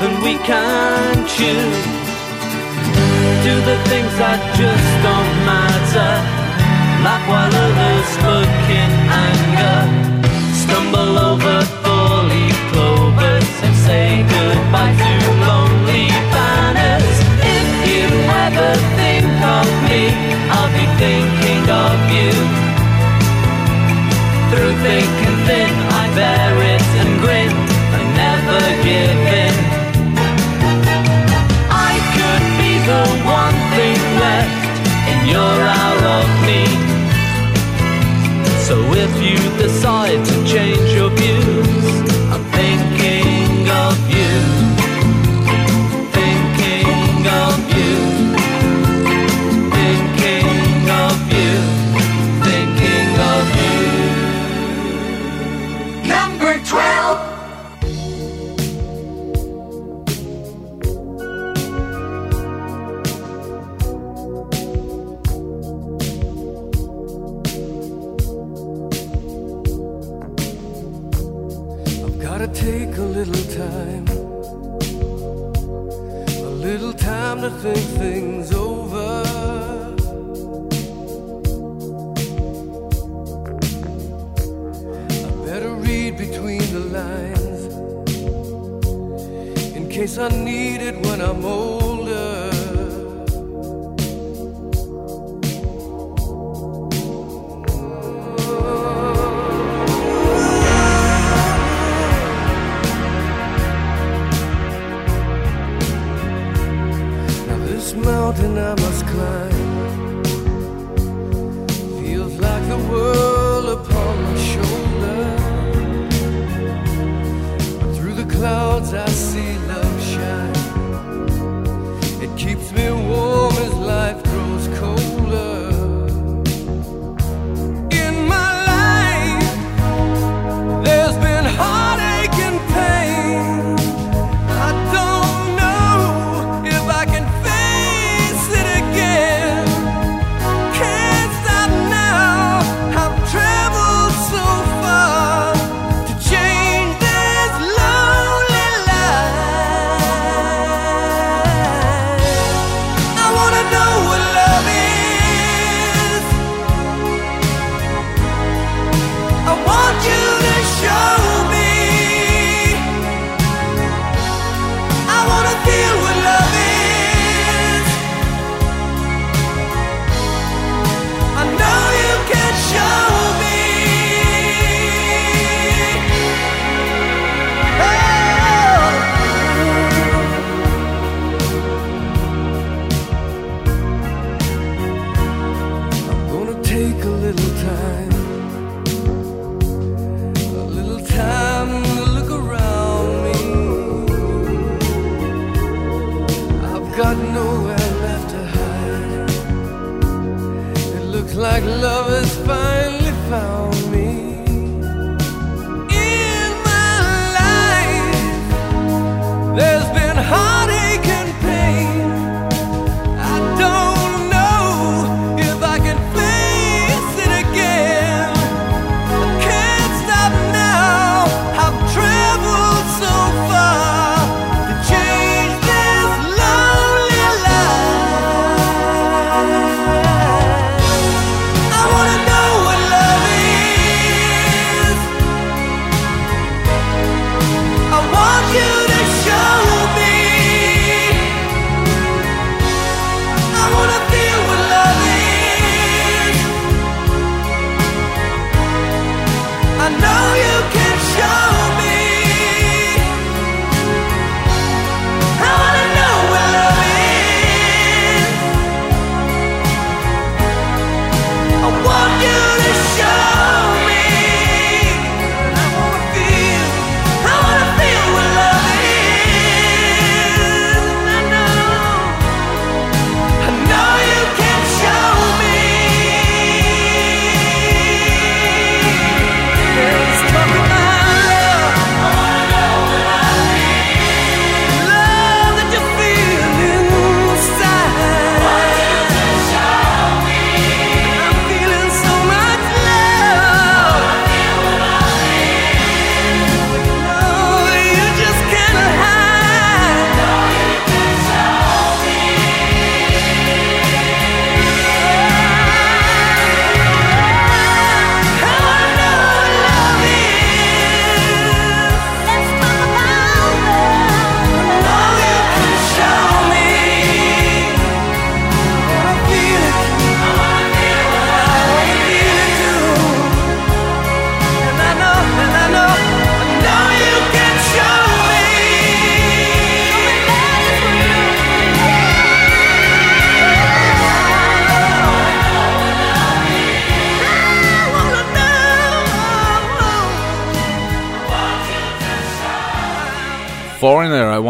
than 0.00 0.12
we 0.22 0.34
can 0.50 1.14
chew. 1.34 1.64
Do 3.46 3.54
the 3.70 3.78
things 3.90 4.12
that 4.22 4.40
just 4.60 4.90
don't 5.06 5.36
matter, 5.52 6.12
laugh 7.04 7.24
while 7.30 7.54
others 7.66 8.10
look 8.26 8.62
in 8.82 8.92
anger. 9.26 10.29
thinking 21.00 21.64
of 21.86 21.98
you. 22.12 22.32
Through 24.50 24.74
thick 24.84 25.12
and 25.28 25.38
thin, 25.48 25.72
I 26.00 26.04
bear 26.18 26.52
it 26.74 26.84
and 27.00 27.12
grin 27.24 27.52
I 27.96 28.00
never 28.24 28.60
give 28.84 29.20
in. 29.46 29.56
I 31.88 31.92
could 32.16 32.44
be 32.60 32.72
the 32.92 33.04
one 33.40 33.58
thing 33.76 34.02
left 34.24 34.74
in 35.12 35.18
your 35.34 35.56
hour 35.78 36.00
of 36.20 36.28
need. 36.48 36.80
So 38.68 38.76
if 39.04 39.12
you 39.24 39.40
decide 39.56 40.20
to 40.30 40.36
change 40.44 40.89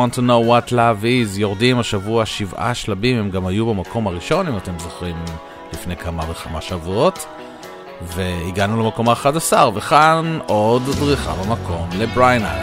Want 0.01 0.15
to 0.15 0.23
know 0.23 0.41
what 0.51 0.73
love 0.73 1.03
is, 1.03 1.39
יורדים 1.39 1.79
השבוע 1.79 2.27
שבעה 2.27 2.75
שלבים, 2.75 3.19
הם 3.19 3.31
גם 3.31 3.47
היו 3.47 3.67
במקום 3.67 4.07
הראשון, 4.07 4.47
אם 4.49 4.57
אתם 4.57 4.79
זוכרים, 4.79 5.17
לפני 5.73 5.97
כמה 5.97 6.23
וכמה 6.31 6.61
שבועות. 6.61 7.27
והגענו 8.03 8.83
למקום 8.83 9.09
ה-11, 9.09 9.53
וכאן 9.75 10.39
עוד 10.47 10.83
דריכה 10.99 11.33
במקום 11.33 11.89
לבריינל. 11.99 12.60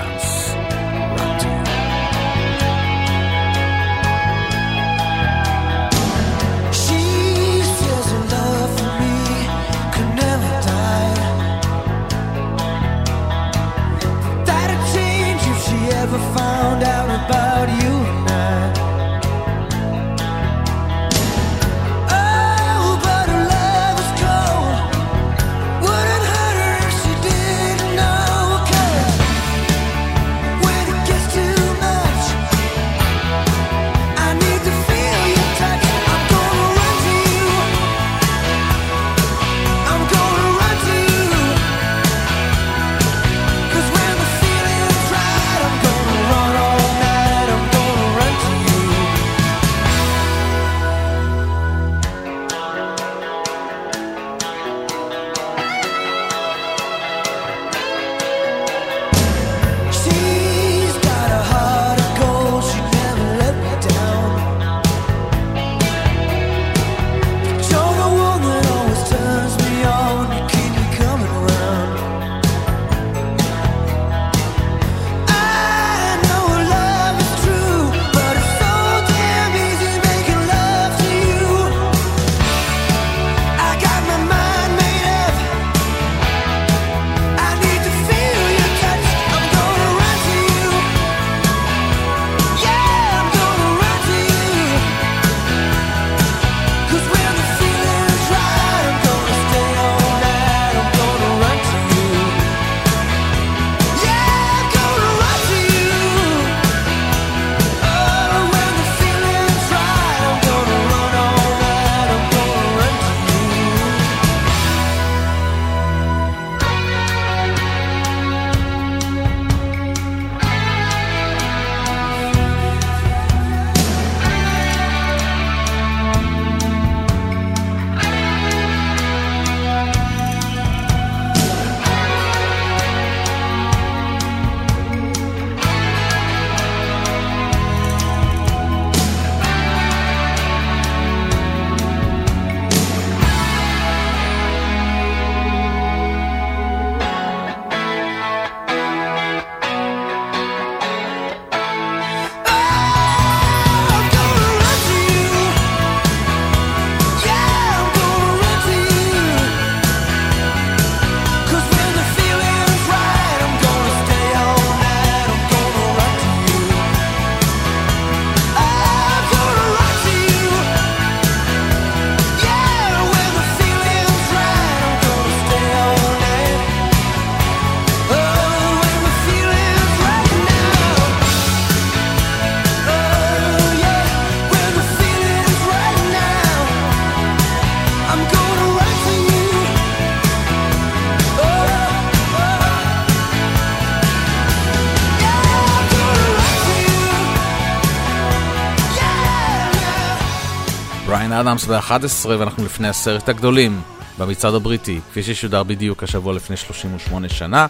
אדמס 201.48 201.66
ב-11 201.66 202.28
ואנחנו 202.28 202.66
לפני 202.66 202.88
עשרת 202.88 203.30
הגדולים 203.30 203.82
במצעד 204.18 204.54
הבריטי, 204.54 205.00
כפי 205.10 205.24
ששודר 205.24 205.64
בדיוק 205.64 206.04
השבוע 206.04 206.34
לפני 206.34 206.58
38 206.58 207.30
שנה. 207.30 207.68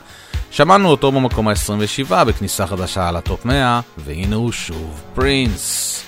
שמענו 0.52 0.90
אותו 0.90 1.12
במקום 1.12 1.48
ה-27 1.48 2.24
בכניסה 2.24 2.68
חדשה 2.68 3.08
על 3.08 3.16
הטופ 3.16 3.46
100, 3.46 3.82
והנה 3.98 4.36
הוא 4.36 4.52
שוב, 4.52 5.02
פרינס. 5.16 6.04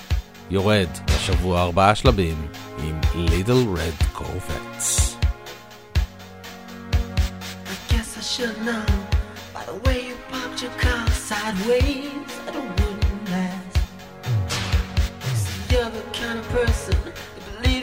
יורד 0.50 0.88
השבוע 1.08 1.62
ארבעה 1.62 1.96
שלבים 1.96 2.48
עם 2.84 3.02
Little 3.16 3.66
Red 3.76 4.08
Corvette. 4.14 5.16
the 9.66 9.76
way 9.88 10.10
kind 16.20 16.40
of 16.40 16.50
person 16.50 17.09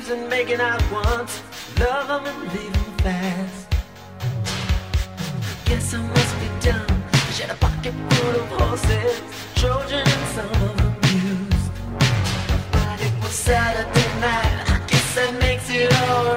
leaves 0.06 0.10
and 0.10 0.28
making 0.28 0.60
out 0.60 0.82
once. 0.92 1.42
Love 1.78 2.08
them 2.08 2.26
and 2.26 2.52
leave 2.52 2.72
them 2.72 2.96
fast. 2.98 3.66
Guess 5.64 5.94
I 5.94 6.00
must 6.02 6.34
be 6.40 6.48
dumb. 6.60 7.02
Shed 7.32 7.50
a 7.50 7.54
pocket 7.54 7.94
full 8.10 8.40
of 8.40 8.48
horses, 8.60 9.20
Trojan 9.54 9.98
and 9.98 10.26
some 10.34 10.62
of 10.62 10.76
them 10.76 10.96
used. 11.14 11.70
But 12.72 13.00
it 13.00 13.12
was 13.22 13.32
Saturday 13.32 14.20
night. 14.20 14.64
I 14.68 14.80
guess 14.86 15.14
that 15.14 15.38
makes 15.40 15.70
it 15.70 15.92
alright. 16.08 16.35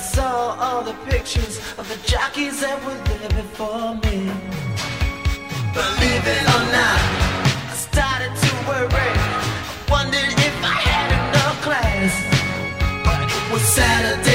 saw 0.00 0.56
all 0.58 0.82
the 0.82 0.94
pictures 1.10 1.58
of 1.76 1.86
the 1.88 1.96
jockeys 2.08 2.60
that 2.60 2.78
were 2.84 3.00
there 3.04 3.28
before 3.42 3.94
me. 3.96 4.32
Believe 5.76 6.24
it 6.36 6.44
or 6.56 6.64
not, 6.72 7.00
I 7.68 7.74
started 7.76 8.32
to 8.44 8.50
worry. 8.68 8.90
I 8.92 9.84
wondered 9.90 10.32
if 10.48 10.56
I 10.64 10.76
had 10.88 11.08
enough 11.20 11.62
class, 11.62 12.12
but 13.04 13.28
it 13.30 13.52
was 13.52 13.62
Saturday. 13.62 14.29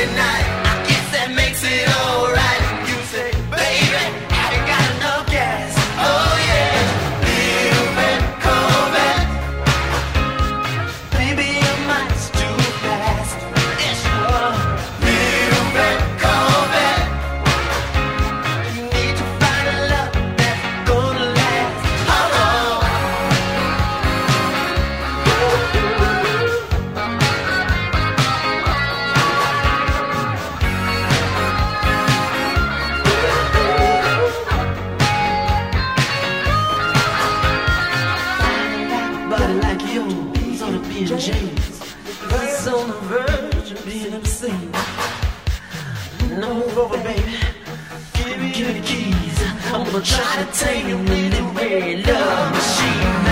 try 50.15 50.43
to 50.43 50.59
tame 50.59 50.87
you 50.87 50.97
really 50.97 51.41
red 51.53 52.07
love 52.07 52.51
machine. 52.53 53.24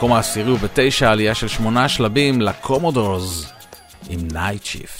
במקום 0.00 0.12
העשירי 0.12 0.52
ובתשע 0.52 1.10
עלייה 1.10 1.34
של 1.34 1.48
שמונה 1.48 1.88
שלבים 1.88 2.40
ל 2.40 2.50
Commodores 2.50 3.52
עם 4.10 4.20
Nightshift. 4.32 4.99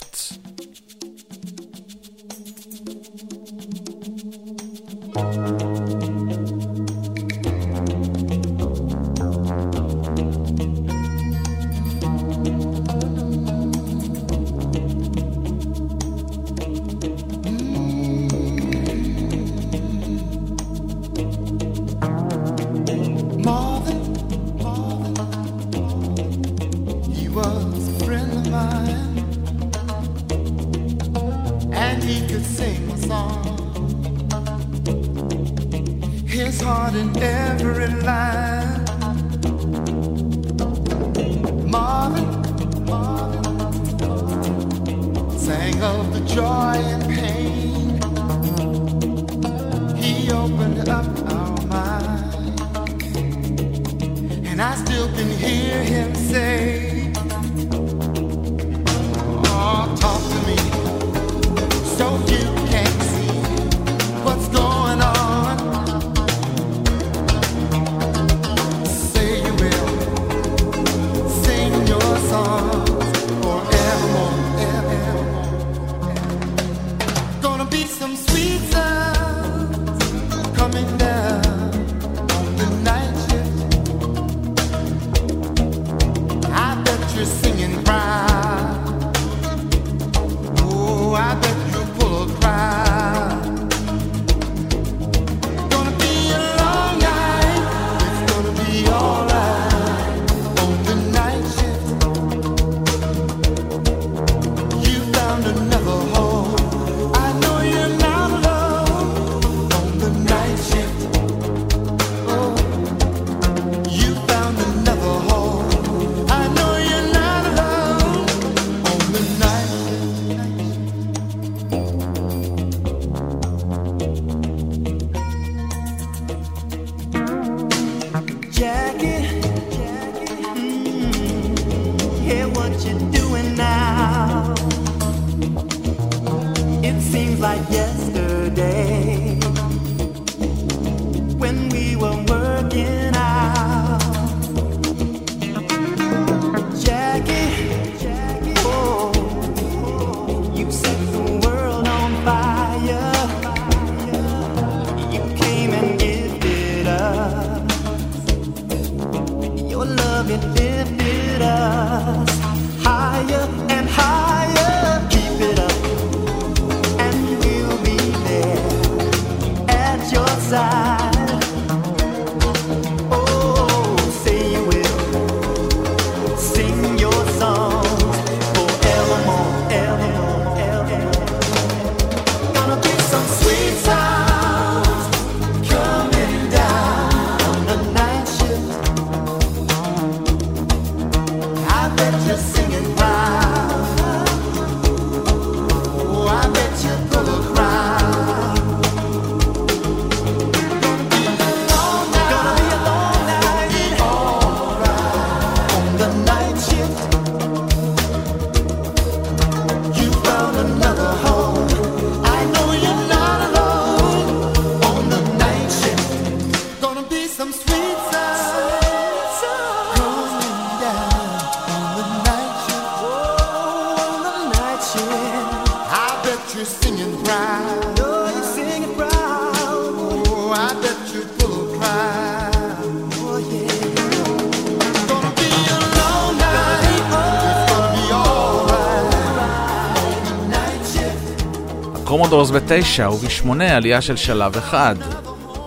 בלוז 242.50 242.62
בתשע 242.62 243.10
ובשמונה 243.10 243.76
עלייה 243.76 244.02
של 244.02 244.16
שלב 244.16 244.56
אחד 244.56 244.96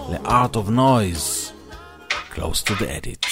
ל-Art 0.10 0.56
of 0.56 0.70
Noise, 0.70 1.52
Close 2.36 2.64
to 2.64 2.74
the 2.80 2.88
Edit. 2.88 3.23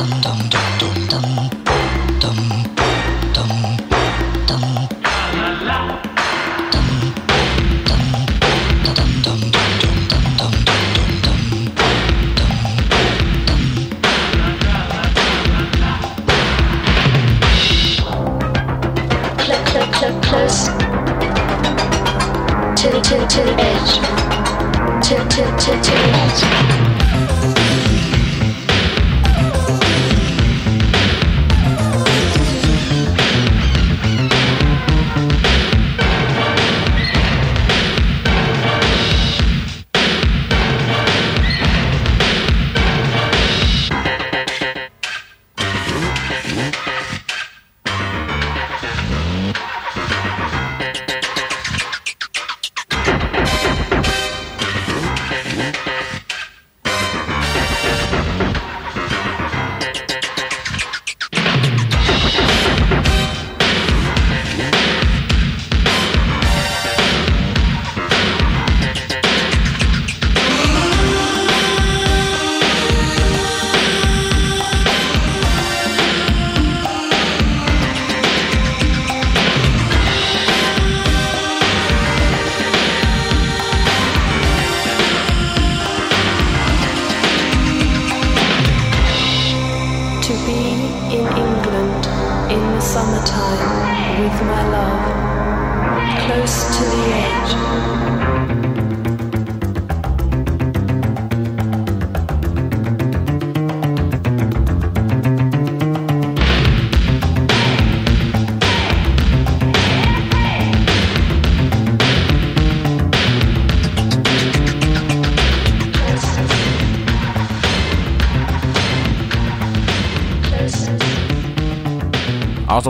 dum 0.00 0.08
dum 0.22 0.38
dum 0.48 0.78
dum. 0.80 0.99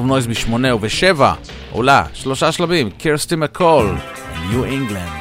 of 0.01 0.10
Noise 0.10 0.28
משמונה 0.28 0.74
ובשבע 0.74 1.32
עולה 1.72 2.05
שלושה 2.14 2.52
שלבים, 2.52 2.90
קירסטי 2.90 3.36
מקול, 3.36 3.97
New 4.51 4.64
England. 4.64 5.20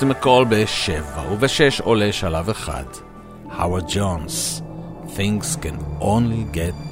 קריסטי 0.00 0.18
מקול 0.18 0.44
בשבע 0.44 1.32
ובשש 1.32 1.80
עולה 1.80 2.12
שלב 2.12 2.48
אחד. 2.48 2.84
Howard 3.48 3.90
Jones, 3.90 4.62
Things 5.16 5.56
Can 5.62 6.00
Only 6.00 6.56
Get 6.56 6.89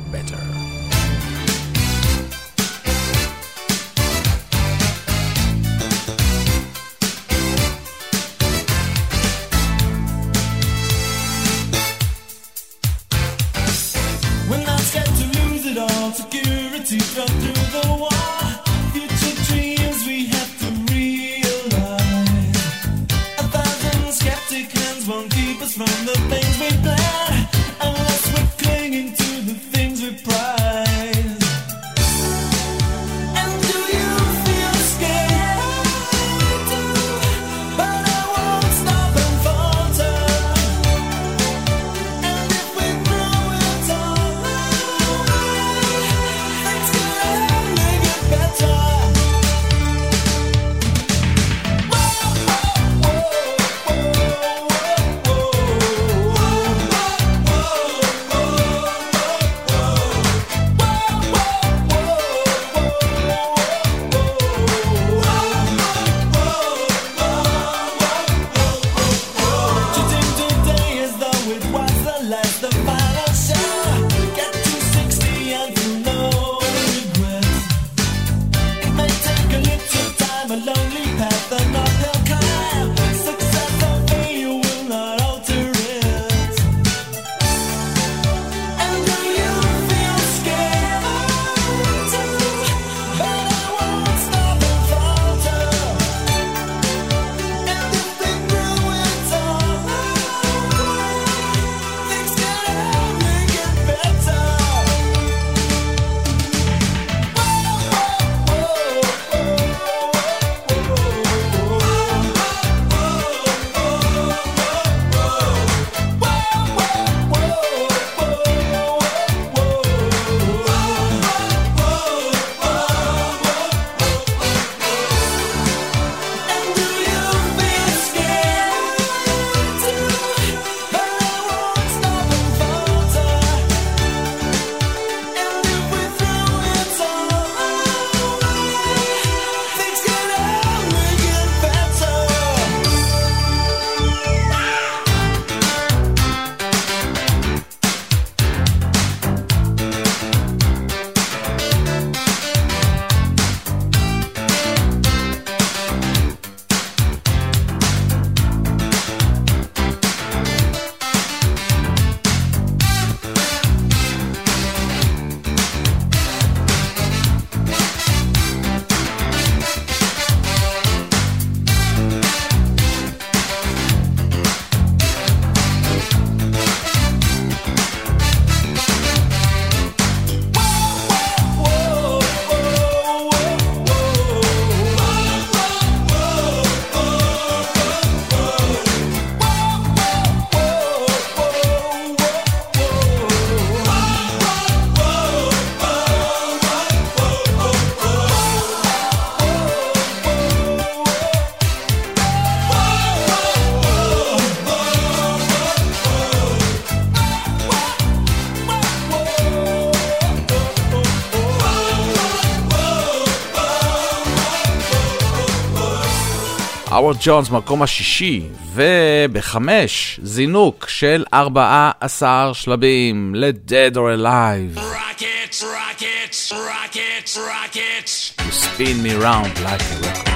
האוורד 216.98 217.16
ג'ונס 217.20 217.50
מקום 217.50 217.82
השישי, 217.82 218.42
ובחמש, 218.74 220.20
זינוק 220.22 220.88
של 220.88 221.24
14 221.34 222.54
שלבים 222.54 223.34
ל-Dead 223.34 223.94
or 223.94 224.20
Alive. 224.20 224.78
Rockets, 224.78 225.62
rockets, 225.62 226.52
rockets, 226.52 227.36
rockets. 227.36 228.32
You 228.46 228.52
spin 228.52 229.02
me 229.02 229.12
round 229.24 229.54
like 229.64 229.82
a 229.82 230.06
rocket. 230.06 230.27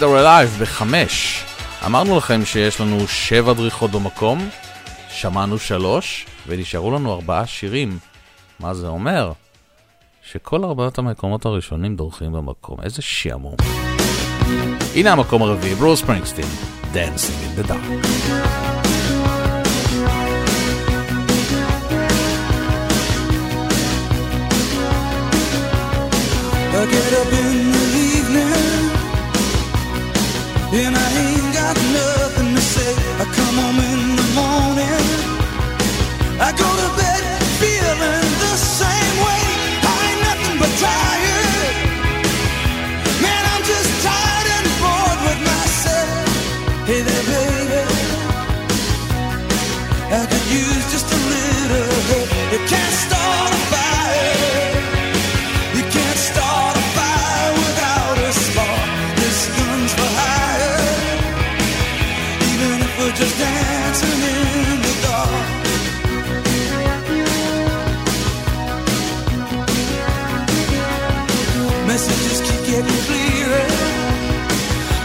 Dead 0.00 0.02
or 0.02 0.24
Alive 0.24 0.60
בחמש. 0.60 1.44
אמרנו 1.86 2.18
לכם 2.18 2.44
שיש 2.44 2.80
לנו 2.80 3.08
שבע 3.08 3.52
דריכות 3.52 3.90
במקום, 3.90 4.48
שמענו 5.08 5.58
שלוש, 5.58 6.26
ונשארו 6.46 6.90
לנו 6.90 7.12
ארבעה 7.12 7.46
שירים. 7.46 7.98
מה 8.60 8.74
זה 8.74 8.86
אומר? 8.86 9.32
שכל 10.22 10.64
ארבעת 10.64 10.98
המקומות 10.98 11.46
הראשונים 11.46 11.96
דורכים 11.96 12.32
במקום. 12.32 12.78
איזה 12.82 13.02
שעמום. 13.02 13.56
הנה 14.94 15.12
המקום 15.12 15.42
הרביעי, 15.42 15.74
ברוס 15.74 16.02
פרינגסטין, 16.02 16.44
Dancing 16.94 17.38
in 17.46 17.60
the 17.60 17.68
Dark. 17.68 18.06
Get 26.92 27.12
up 27.20 27.32
in 27.32 27.72
the 27.72 27.86
evening 28.14 28.65
and 30.72 30.96
I 30.96 31.08
ain't 31.22 31.54
got 31.54 31.76
nothing 31.76 32.54
to 32.54 32.60
say. 32.60 32.92
I 33.22 33.24
come 33.24 33.56
home 33.62 33.80
in 33.90 34.16
the 34.16 34.28
morning. 34.38 35.04
I 36.40 36.50
go 36.52 36.75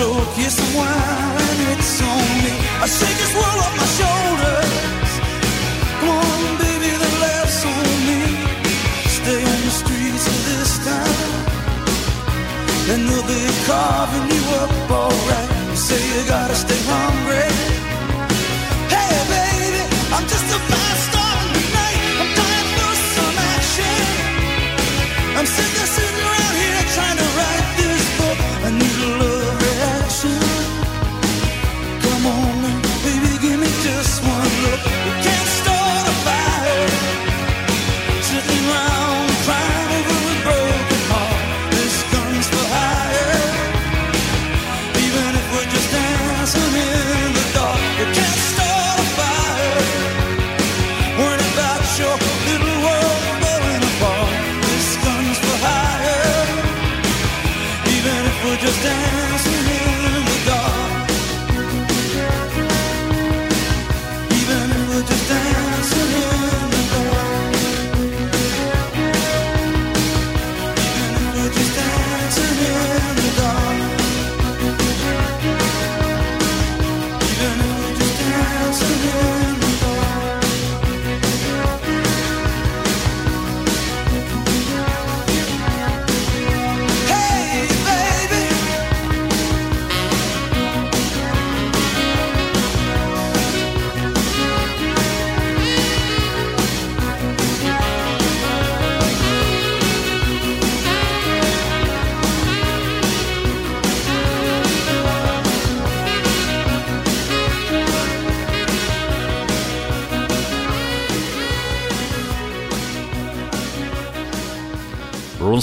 joke, 0.00 0.32
a 0.64 0.68
wine, 0.78 1.60
it's 1.72 2.00
on 2.00 2.28
me. 2.44 2.54
I 2.84 2.86
shake 2.98 3.18
this 3.22 3.32
world 3.38 3.58
off 3.64 3.74
my 3.82 3.88
shoulders. 4.00 5.10
Come 5.98 6.10
on, 6.20 6.40
baby, 6.64 6.90
the 7.04 7.10
laughs 7.24 7.60
on 7.72 7.88
me. 8.08 8.20
Stay 9.18 9.40
on 9.52 9.60
the 9.68 9.74
streets 9.82 10.24
of 10.32 10.38
this 10.48 10.72
town, 10.88 11.28
and 12.92 13.00
they'll 13.08 13.28
be 13.34 13.42
carving 13.68 14.26
you 14.36 14.44
up 14.62 14.72
alright. 15.00 15.50
You 15.70 15.76
say 15.88 16.00
you 16.12 16.22
gotta 16.34 16.56
stay 16.64 16.80
hungry. 16.94 17.48
Hey, 18.94 19.16
baby, 19.34 19.82
I'm 20.14 20.24
just 20.32 20.46
a 20.56 20.69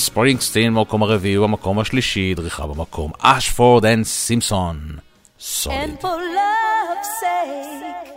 ספרינגסטין 0.06 0.74
במקום 0.74 1.02
הרביעי 1.02 1.38
ובמקום 1.38 1.78
השלישי, 1.78 2.34
דריכה 2.34 2.66
במקום 2.66 3.10
אשפורד 3.18 3.84
אנד 3.84 4.04
סימפסון. 4.04 4.76
סוליד. 5.40 5.78
And 5.80 6.00
for 6.00 6.16
love's 6.38 7.10
sake, 7.24 8.12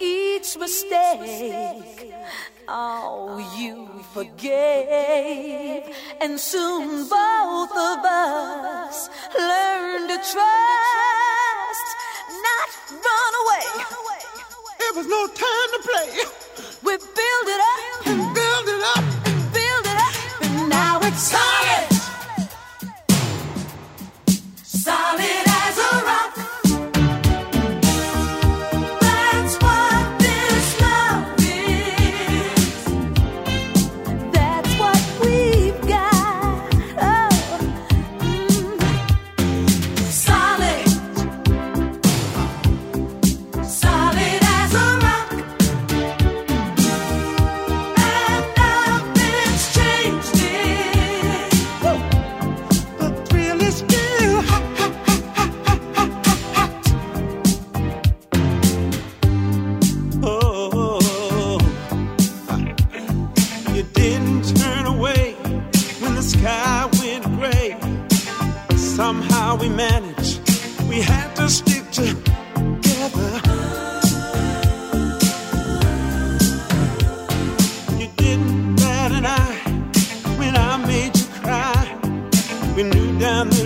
each 0.00 0.50
mistake, 0.64 2.14
oh, 2.68 3.38
you 3.58 3.76
forgave. 4.14 5.82
And 6.22 6.32
soon 6.52 6.86
both 7.20 7.74
of 7.90 7.98
us 8.30 8.96
learn 9.50 10.00
to 10.10 10.18
trust, 10.32 11.88
not 12.48 12.68
run 13.06 13.32
away. 13.42 13.66
It 14.86 14.92
was 14.98 15.06
no 15.16 15.22
time 15.46 15.68
to 15.74 15.80
play. 15.88 16.10
We 16.86 16.92
build 17.18 17.46
it 17.54 17.60
up 17.72 18.06
and 18.10 18.20
build 18.38 18.66
it 18.76 18.82
up 18.96 19.17
now 20.69 20.99
it's 21.01 21.31
solid. 21.33 21.87
Solid 24.63 25.48
we 69.59 69.69
managed. 69.69 70.39
We 70.87 71.01
had 71.01 71.35
to 71.35 71.49
stick 71.49 71.83
together. 71.91 73.31
You 77.99 78.07
didn't 78.15 78.75
bat 78.77 79.11
an 79.11 79.25
eye 79.25 79.59
when 80.37 80.55
I 80.55 80.77
made 80.77 81.15
you 81.17 81.27
cry. 81.43 81.97
We 82.75 82.83
knew 82.83 83.19
down 83.19 83.49
the 83.49 83.58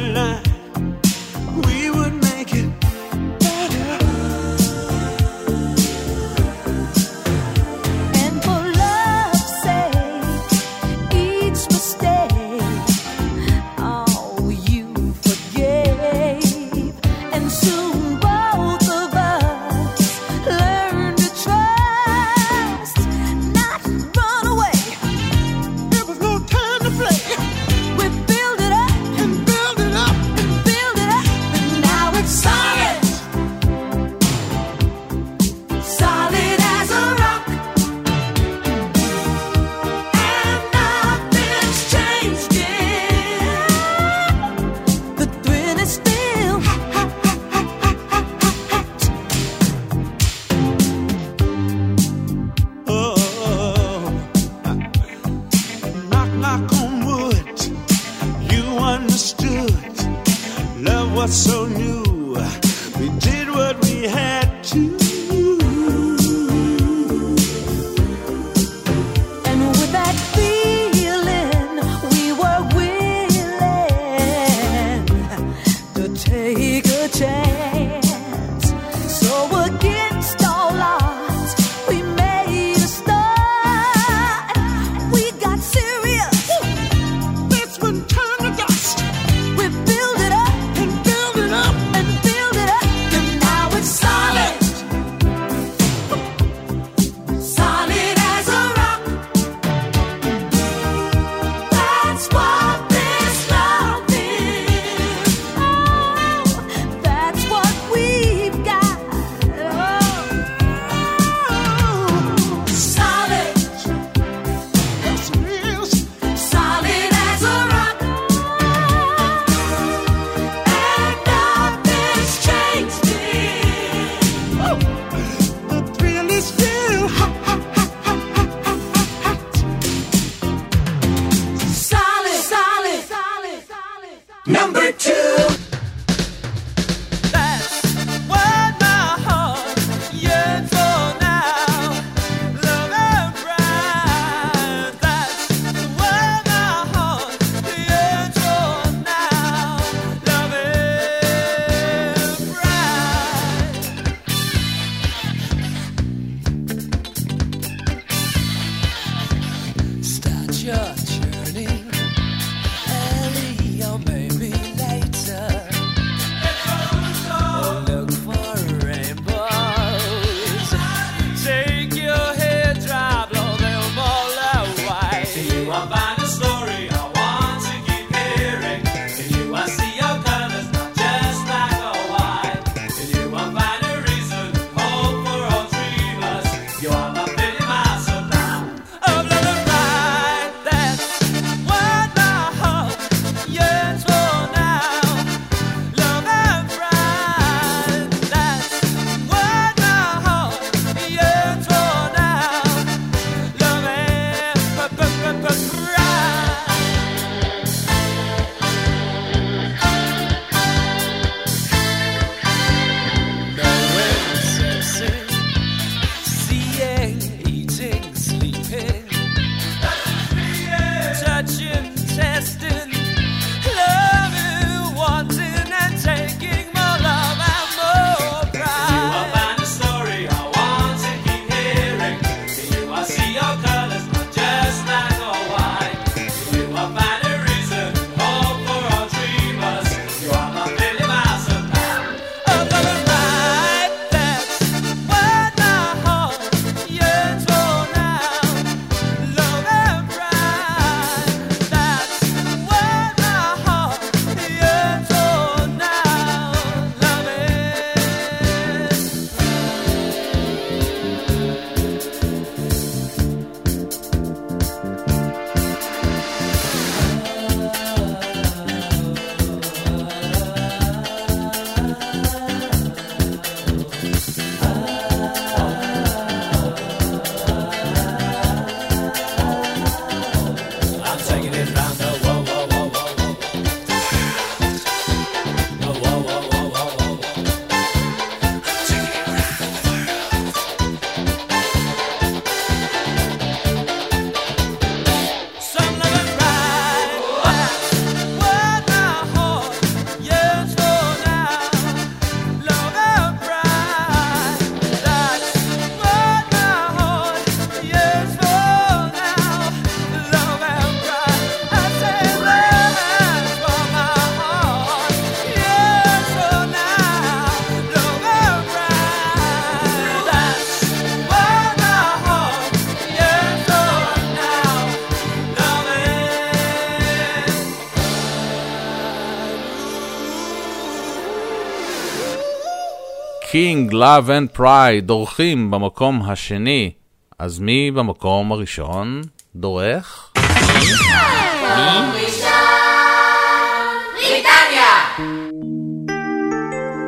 King, 333.63 333.93
Love 333.93 334.27
and 334.27 334.57
Pride 334.57 335.01
דורכים 335.01 335.71
במקום 335.71 336.21
השני. 336.21 336.91
אז 337.39 337.59
מי 337.59 337.91
במקום 337.91 338.51
הראשון 338.51 339.21
דורך? 339.55 340.33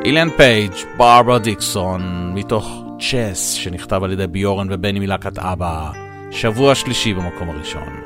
אילן 0.05 0.29
פייג', 0.37 0.71
ברברה 0.97 1.39
דיקסון, 1.39 2.31
מתוך 2.35 2.83
צ'ס 2.99 3.51
שנכתב 3.51 4.03
על 4.03 4.11
ידי 4.11 4.27
ביורן 4.27 4.67
ובני 4.71 4.99
מלהקת 4.99 5.39
אבא, 5.39 5.91
שבוע 6.31 6.75
שלישי 6.75 7.13
במקום 7.13 7.49
הראשון. 7.49 8.01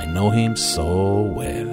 I 0.00 0.04
know 0.04 0.30
him 0.30 0.56
so 0.56 0.82
well. 1.38 1.71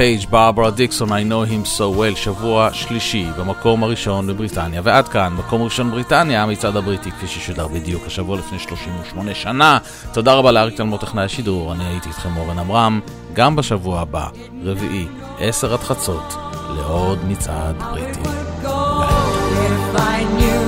פייג', 0.00 0.26
ברברה 0.30 0.70
דיקסון, 0.70 1.12
I 1.12 1.12
know 1.12 1.50
him 1.50 1.78
so 1.78 1.98
well, 1.98 2.16
שבוע 2.16 2.72
שלישי 2.72 3.26
במקום 3.38 3.82
הראשון 3.84 4.26
בבריטניה. 4.26 4.80
ועד 4.84 5.08
כאן, 5.08 5.32
מקום 5.38 5.62
ראשון 5.62 5.90
בריטניה, 5.90 6.42
המצעד 6.42 6.76
הבריטי, 6.76 7.10
כפי 7.10 7.26
ששודר 7.26 7.68
בדיוק 7.68 8.06
השבוע 8.06 8.38
לפני 8.38 8.58
38 8.58 9.34
שנה. 9.34 9.78
תודה 10.12 10.34
רבה 10.34 10.52
לאריק 10.52 10.76
תלמוד 10.76 11.00
טכנאי 11.00 11.24
השידור, 11.24 11.72
אני 11.72 11.84
הייתי 11.84 12.08
איתכם 12.08 12.36
אורן 12.36 12.58
עמרם, 12.58 13.00
גם 13.32 13.56
בשבוע 13.56 14.00
הבא, 14.00 14.26
רביעי, 14.64 15.06
10 15.38 15.72
עד 15.72 15.80
חצות, 15.80 16.34
לעוד 16.76 17.18
מצעד 17.28 17.76
בריטי. 17.78 18.20
If 18.62 19.96
I 19.96 20.22
knew 20.38 20.59